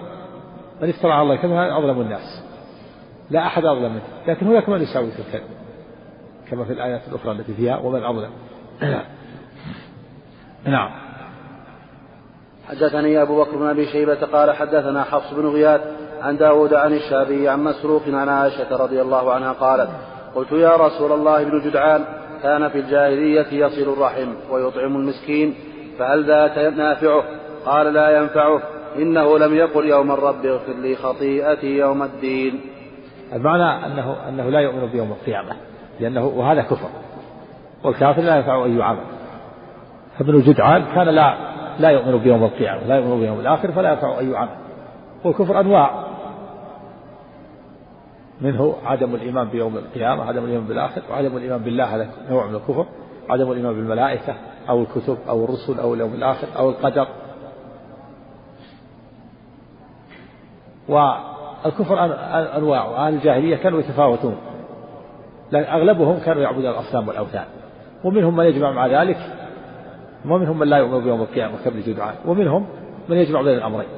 [0.80, 2.42] من افترى على الله كذبا أظلم الناس.
[3.30, 4.02] لا أحد أظلم منه.
[4.26, 5.50] لكن هناك من يساوي في الكذب
[6.50, 8.30] كما في الآيات الأخرى التي فيها ومن أظلم.
[10.64, 10.90] نعم.
[12.68, 15.80] حدثني أبو بكر بن أبي شيبة قال حدثنا حفص بن غياث
[16.22, 19.90] عن داود عن الشافعي عن مسروق عن عائشة رضي الله عنها قالت
[20.34, 22.04] قلت يا رسول الله ابن جدعان
[22.42, 25.54] كان في الجاهلية يصل الرحم ويطعم المسكين
[25.98, 27.24] فهل ذاك نافعه؟
[27.66, 28.62] قال لا ينفعه.
[28.96, 32.60] إنه لم يقل يوم الرب اغفر لي خطيئتي يوم الدين.
[33.32, 35.56] المعنى أنه أنه لا يؤمن بيوم القيامة
[36.00, 36.88] لأنه وهذا كفر.
[37.84, 39.04] والكافر لا ينفعه أي عمل
[40.18, 41.34] فابن جدعان كان لا
[41.78, 44.56] لا يؤمن بيوم القيامة لا يؤمن بيوم الآخر فلا ينفعه أي عمل
[45.24, 46.04] والكفر أنواع.
[48.40, 52.86] منه عدم الإيمان بيوم القيامة عدم الإيمان بالآخر وعدم الإيمان بالله هذا نوع من الكفر.
[53.28, 54.34] عدم الإيمان بالملائكة
[54.68, 57.06] أو الكتب أو الرسل أو اليوم الآخر أو القدر.
[60.88, 62.04] والكفر
[62.56, 64.36] أنواع أهل الجاهلية كانوا يتفاوتون.
[65.52, 67.44] لكن أغلبهم كانوا يعبدون الأصنام والأوثان.
[68.04, 69.18] ومنهم من يجمع مع ذلك
[70.24, 72.66] ومنهم من لا يؤمن بيوم القيامة كابن جدعان ومنهم
[73.08, 73.88] من يجمع بين الأمرين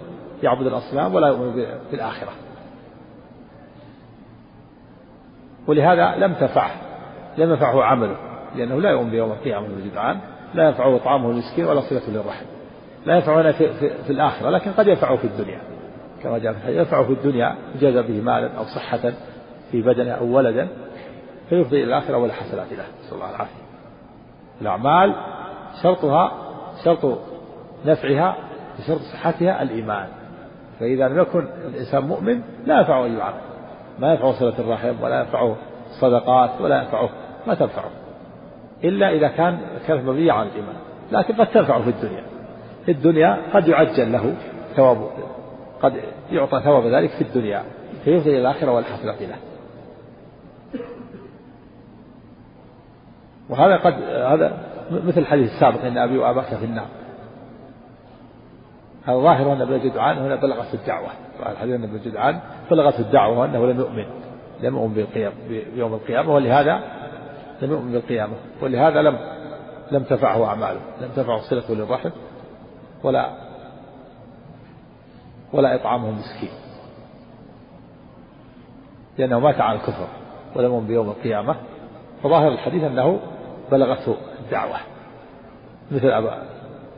[0.42, 2.30] يعبد الأصنام ولا يؤمن بالآخرة.
[5.66, 6.70] ولهذا لم تنفعه
[7.38, 8.16] لم ينفعه عمله
[8.56, 10.18] لأنه لا يؤمن بيوم القيامة جدعان
[10.54, 12.44] لا ينفعه طعامه المسكين ولا صلته للرحم
[13.06, 15.60] لا ينفعه في, في, في الآخرة لكن قد ينفعه في الدنيا.
[16.24, 19.12] كما جاء في ينفعه في الدنيا جاز به مالا أو صحة
[19.70, 20.68] في بدنه أو ولدا
[21.48, 22.84] فيفضي إلى الآخرة ولا حسنات له.
[23.04, 23.64] نسأل الله العافية.
[24.60, 25.14] الأعمال
[25.82, 26.32] شرطها
[26.84, 27.18] شرط
[27.86, 28.36] نفعها
[28.78, 30.08] بشرط صحتها الإيمان.
[30.80, 33.40] فإذا لم يكن الإنسان مؤمن لا ينفعه أي عمل
[33.98, 35.56] ما ينفعه صلة الرحم ولا ينفعه
[35.90, 37.08] الصدقات ولا ينفعه
[37.46, 37.90] ما تنفعه.
[38.84, 40.76] إلا إذا كان كانت مبنية على الإيمان.
[41.12, 42.24] لكن قد تنفعه في الدنيا.
[42.84, 44.34] في الدنيا قد يعجل له
[44.76, 45.08] ثواب
[45.82, 46.00] قد
[46.30, 47.64] يعطى ثواب ذلك في الدنيا
[48.04, 49.36] فيفضي إلى الآخرة والحسنة له
[53.48, 54.58] وهذا قد هذا
[54.90, 56.86] مثل الحديث السابق إن أبي وأباك في النار.
[59.04, 61.08] هذا ظاهر ان ابن جدعان هنا بلغت الدعوة.
[61.52, 64.04] الحديث ان ابن جدعان بلغت الدعوة وانه لم يؤمن.
[64.60, 65.34] لم يؤمن بالقيامه
[65.74, 66.80] بيوم القيامة ولهذا
[67.62, 68.34] لم يؤمن بالقيامة.
[68.62, 69.18] ولهذا لم
[69.92, 72.10] لم تفعه أعماله لم تفعه صلته للرحم
[73.02, 73.30] ولا
[75.54, 76.50] ولا إطعامه مسكين.
[79.18, 80.06] لأنه مات على الكفر
[80.56, 81.56] ولم بيوم القيامة.
[82.22, 83.20] فظاهر الحديث أنه
[83.70, 84.76] بلغته الدعوة.
[85.90, 86.42] مثل أبا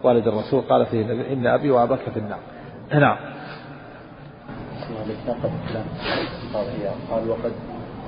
[0.02, 2.38] والد الرسول قال فيه إن أبي وأباك في النار.
[2.92, 3.16] نعم.
[7.10, 7.52] قال وقد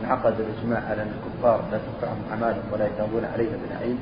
[0.00, 3.98] انعقد الإجماع على أن الكفار لا تنفعهم أعمالهم ولا يثابون عليها بنعيم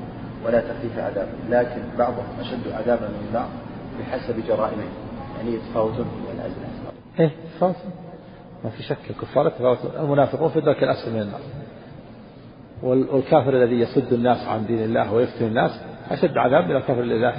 [0.46, 1.28] ولا تخفيف عذاب.
[1.48, 3.48] لكن بعضهم أشد عذابا من بعض
[4.00, 5.05] بحسب جرائمهم.
[5.36, 6.66] يعني يتفاوتون في الأزمة.
[7.20, 7.92] إيه يتفاوتون.
[8.64, 9.90] ما في شك الكفار يتفاوتون.
[10.00, 11.40] المنافقون في الدرك الاسفل من النار.
[12.82, 15.80] والكافر الذي يصد الناس عن دين الله ويفتن الناس
[16.10, 17.34] أشد عذاب من الكافر لله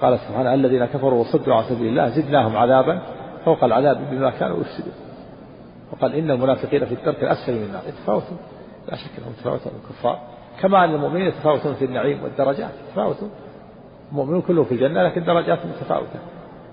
[0.00, 3.02] قال سبحانه الذين كفروا وصدوا عن سبيل الله زدناهم عذابا
[3.44, 4.94] فوق العذاب بما كانوا يفسدون.
[5.92, 7.82] وقال إن المنافقين في الدرك الأسفل من النار.
[7.88, 8.38] يتفاوتون.
[8.88, 9.72] لا شك أنهم يتفاوتون.
[9.84, 10.18] الكفار
[10.60, 12.70] كما أن المؤمنين يتفاوتون في النعيم والدرجات.
[12.88, 13.30] يتفاوتون.
[14.12, 16.18] المؤمنون كلهم في الجنة لكن درجات متفاوتة.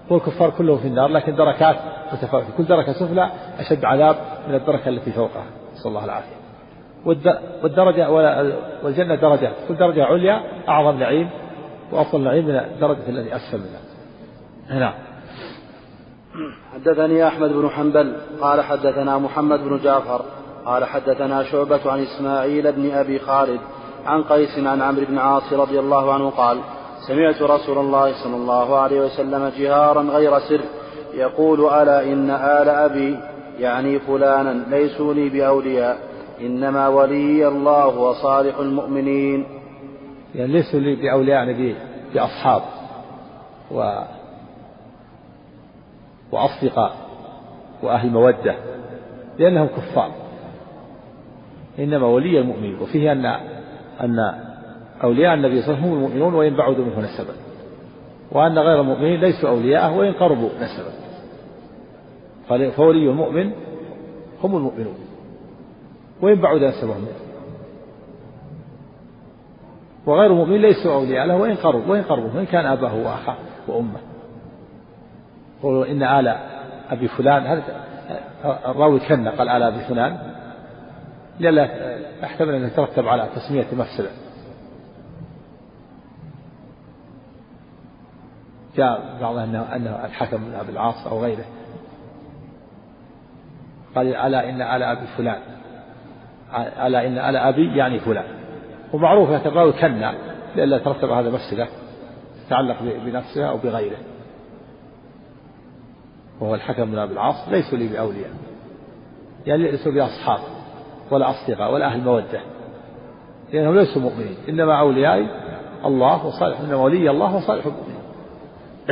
[0.10, 1.76] والكفار كلهم في النار لكن دركات
[2.14, 2.48] متفاوتة.
[2.58, 4.16] كل دركة سفلى أشد عذاب
[4.48, 5.46] من الدركة التي فوقها.
[5.74, 6.36] نسأل الله العافية.
[7.64, 8.12] والدرجة
[8.84, 11.30] والجنة درجات كل درجة عليا أعظم نعيم
[11.92, 14.80] وأفضل نعيم من الدرجة التي أسفل منها.
[14.80, 14.94] نعم
[16.74, 18.16] حدثني أحمد بن حنبل.
[18.42, 20.22] قال حدثنا محمد بن جعفر.
[20.66, 23.60] قال حدثنا شعبة عن إسماعيل بن أبي خالد
[24.06, 26.58] عن قيس عن عمرو بن عاص رضي الله عنه قال
[27.08, 30.62] سمعت رسول الله صلى الله عليه وسلم جهارا غير سر
[31.14, 33.20] يقول ألا إن آل أبي؟
[33.60, 35.98] يعني فلانا ليسوا لي بأولياء
[36.42, 39.46] إنما ولي الله وصالح المؤمنين.
[40.36, 41.76] يعني ليسوا لي بأولياء يعني
[42.14, 42.62] بأصحاب
[43.72, 44.00] و
[46.32, 46.96] وأصدقاء
[47.84, 48.56] وأهل مودة
[49.40, 50.12] لأنهم كفار.
[51.80, 52.82] إنما ولي المؤمنين.
[52.82, 53.26] وفيه أن
[54.02, 54.45] أن
[55.06, 57.34] أولياء النبي صلى الله عليه وسلم هم المؤمنون وإن بعدوا منه نسبا.
[58.32, 60.92] وأن غير المؤمنين ليسوا أولياءه وإن قربوا نسبا.
[62.72, 63.52] فولي المؤمن
[64.44, 64.96] هم المؤمنون.
[66.22, 67.06] وإن بعد نسبهم.
[70.06, 73.36] وغير المؤمن ليسوا أولياء له وإن قرب وإن قربوا وإن كان أباه وأخاه
[73.68, 74.00] وأمه.
[75.64, 76.38] قولوا إن آل
[76.90, 77.64] أبي فلان هذا
[78.46, 80.18] الراوي كنا قال آل أبي فلان.
[81.40, 81.70] لئلا
[82.24, 84.10] يحتمل أن يترتب على تسمية مفسدة.
[88.78, 91.46] جاء بعض أنه أنه الحكم بن أبي العاص أو غيره.
[93.96, 95.40] قال ألا إن آل أبي فلان.
[96.86, 98.26] ألا إن ألا أبي يعني فلان.
[98.94, 100.14] ومعروف الراوي كنا
[100.56, 101.68] لئلا ترتب هذا مفسدة
[102.48, 103.98] تتعلق بنفسها أو بغيره.
[106.40, 108.32] وهو الحكم بن أبي العاص ليسوا لي بأولياء.
[109.46, 110.40] يعني ليسوا لي أصحاب
[111.12, 112.42] ولا أصدقاء ولا أهل مودة.
[113.54, 114.38] لأنهم ليسوا مؤمنين.
[114.50, 115.28] إنما أوليائي
[115.86, 117.95] الله وصالح إنما ولي الله وصالح المؤمنين.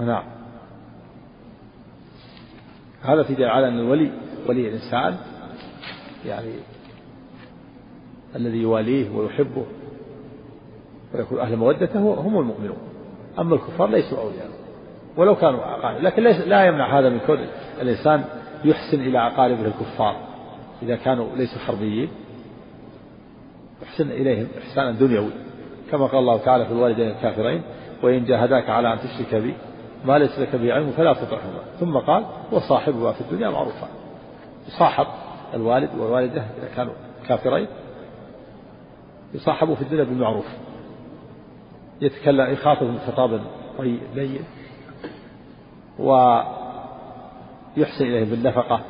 [0.00, 0.24] نعم.
[3.02, 4.10] هذا في دليل على أن الولي
[4.48, 5.16] ولي الإنسان
[6.26, 6.52] يعني
[8.36, 9.66] الذي يواليه ويحبه
[11.14, 12.78] ويكون أهل مودته هم المؤمنون.
[13.38, 14.48] أما الكفار ليسوا أولياء
[15.16, 17.38] ولو كانوا أقارب لكن ليس لا يمنع هذا من كون
[17.80, 18.24] الإنسان
[18.64, 20.16] يحسن إلى أقاربه الكفار
[20.82, 22.08] إذا كانوا ليسوا حربيين.
[23.82, 25.30] يحسن إليهم إحسانا دنيوي.
[25.90, 27.62] كما قال الله تعالى في الوالدين الكافرين
[28.02, 29.54] وإن جاهداك على أن تشرك بي
[30.04, 31.60] ما ليس لك به علم فلا تطعهما.
[31.80, 33.88] ثم قال وصاحبها في الدنيا معروفا
[34.68, 35.06] يصاحب
[35.54, 36.92] الوالد والوالدة إذا كانوا
[37.28, 37.66] كافرين
[39.34, 40.46] يصاحبوا في الدنيا بالمعروف.
[42.00, 43.40] يتكلم يخاطب خطابا
[44.14, 44.40] لين
[45.98, 48.80] ويحسن إليهم بالنفقة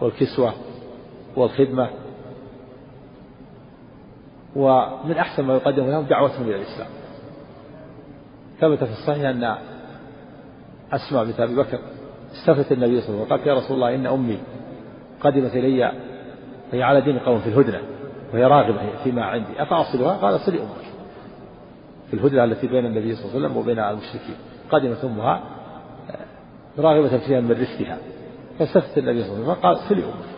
[0.00, 0.52] والكسوة
[1.36, 1.90] والخدمة.
[4.56, 6.88] ومن أحسن ما يقدم لهم دعوتهم إلى الإسلام.
[8.60, 9.56] ثبت في الصحيح أن
[10.92, 11.78] أسمع بنت أبي بكر
[12.32, 14.38] استفت النبي صلى الله عليه وسلم وقالت يا رسول الله إن أمي
[15.20, 15.92] قدمت إلي
[16.72, 17.80] وهي على دين قوم في الهدنة
[18.32, 20.86] وهي راغبة فيما عندي أفأصلها؟ قال صلي أمك.
[22.10, 24.36] في الهدنة التي بين النبي صلى الله عليه وسلم وبين المشركين.
[24.70, 25.40] قدمت أمها
[26.78, 27.98] راغبة فيها من رزقها
[28.58, 30.36] فاستفت النبي صلى الله عليه وسلم قال صلي أمك.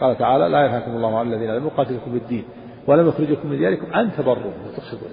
[0.00, 2.44] قال تعالى لا ينهاكم الله عن الذين لم يقاتلكم بالدين
[2.86, 5.08] ولم يخرجكم من دياركم أن تبروهم وتقسطوا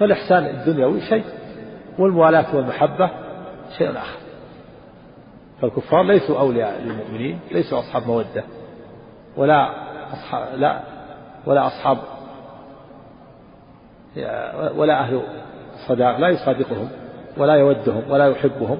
[0.00, 1.24] فالإحسان الدنيوي شيء
[1.98, 3.10] والموالاة والمحبة
[3.78, 4.18] شيء آخر.
[5.60, 8.44] فالكفار ليسوا أولياء للمؤمنين ليسوا أصحاب مودة
[9.36, 9.70] ولا
[10.12, 10.80] أصحاب لا
[11.46, 11.98] ولا أصحاب
[14.76, 15.22] ولا أهل
[15.74, 16.88] الصداق لا يصادقهم
[17.36, 18.78] ولا يودهم ولا يحبهم.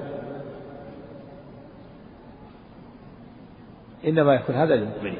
[4.07, 5.17] إنما يكون هذا للمؤمنين.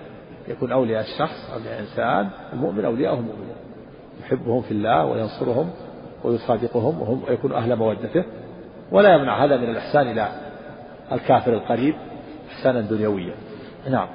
[0.47, 3.55] يكون أولياء الشخص أولياء الإنسان المؤمن أولياءه المؤمنين
[4.21, 5.69] يحبهم في الله وينصرهم
[6.23, 8.23] ويصادقهم وهم يكون أهل مودته.
[8.91, 10.29] ولا يمنع هذا من الإحسان إلى
[11.11, 11.95] الكافر القريب
[12.49, 13.35] إحسانا دنيويا.
[13.89, 14.07] نعم.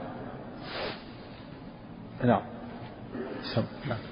[2.24, 2.42] نعم.
[3.88, 4.09] نعم.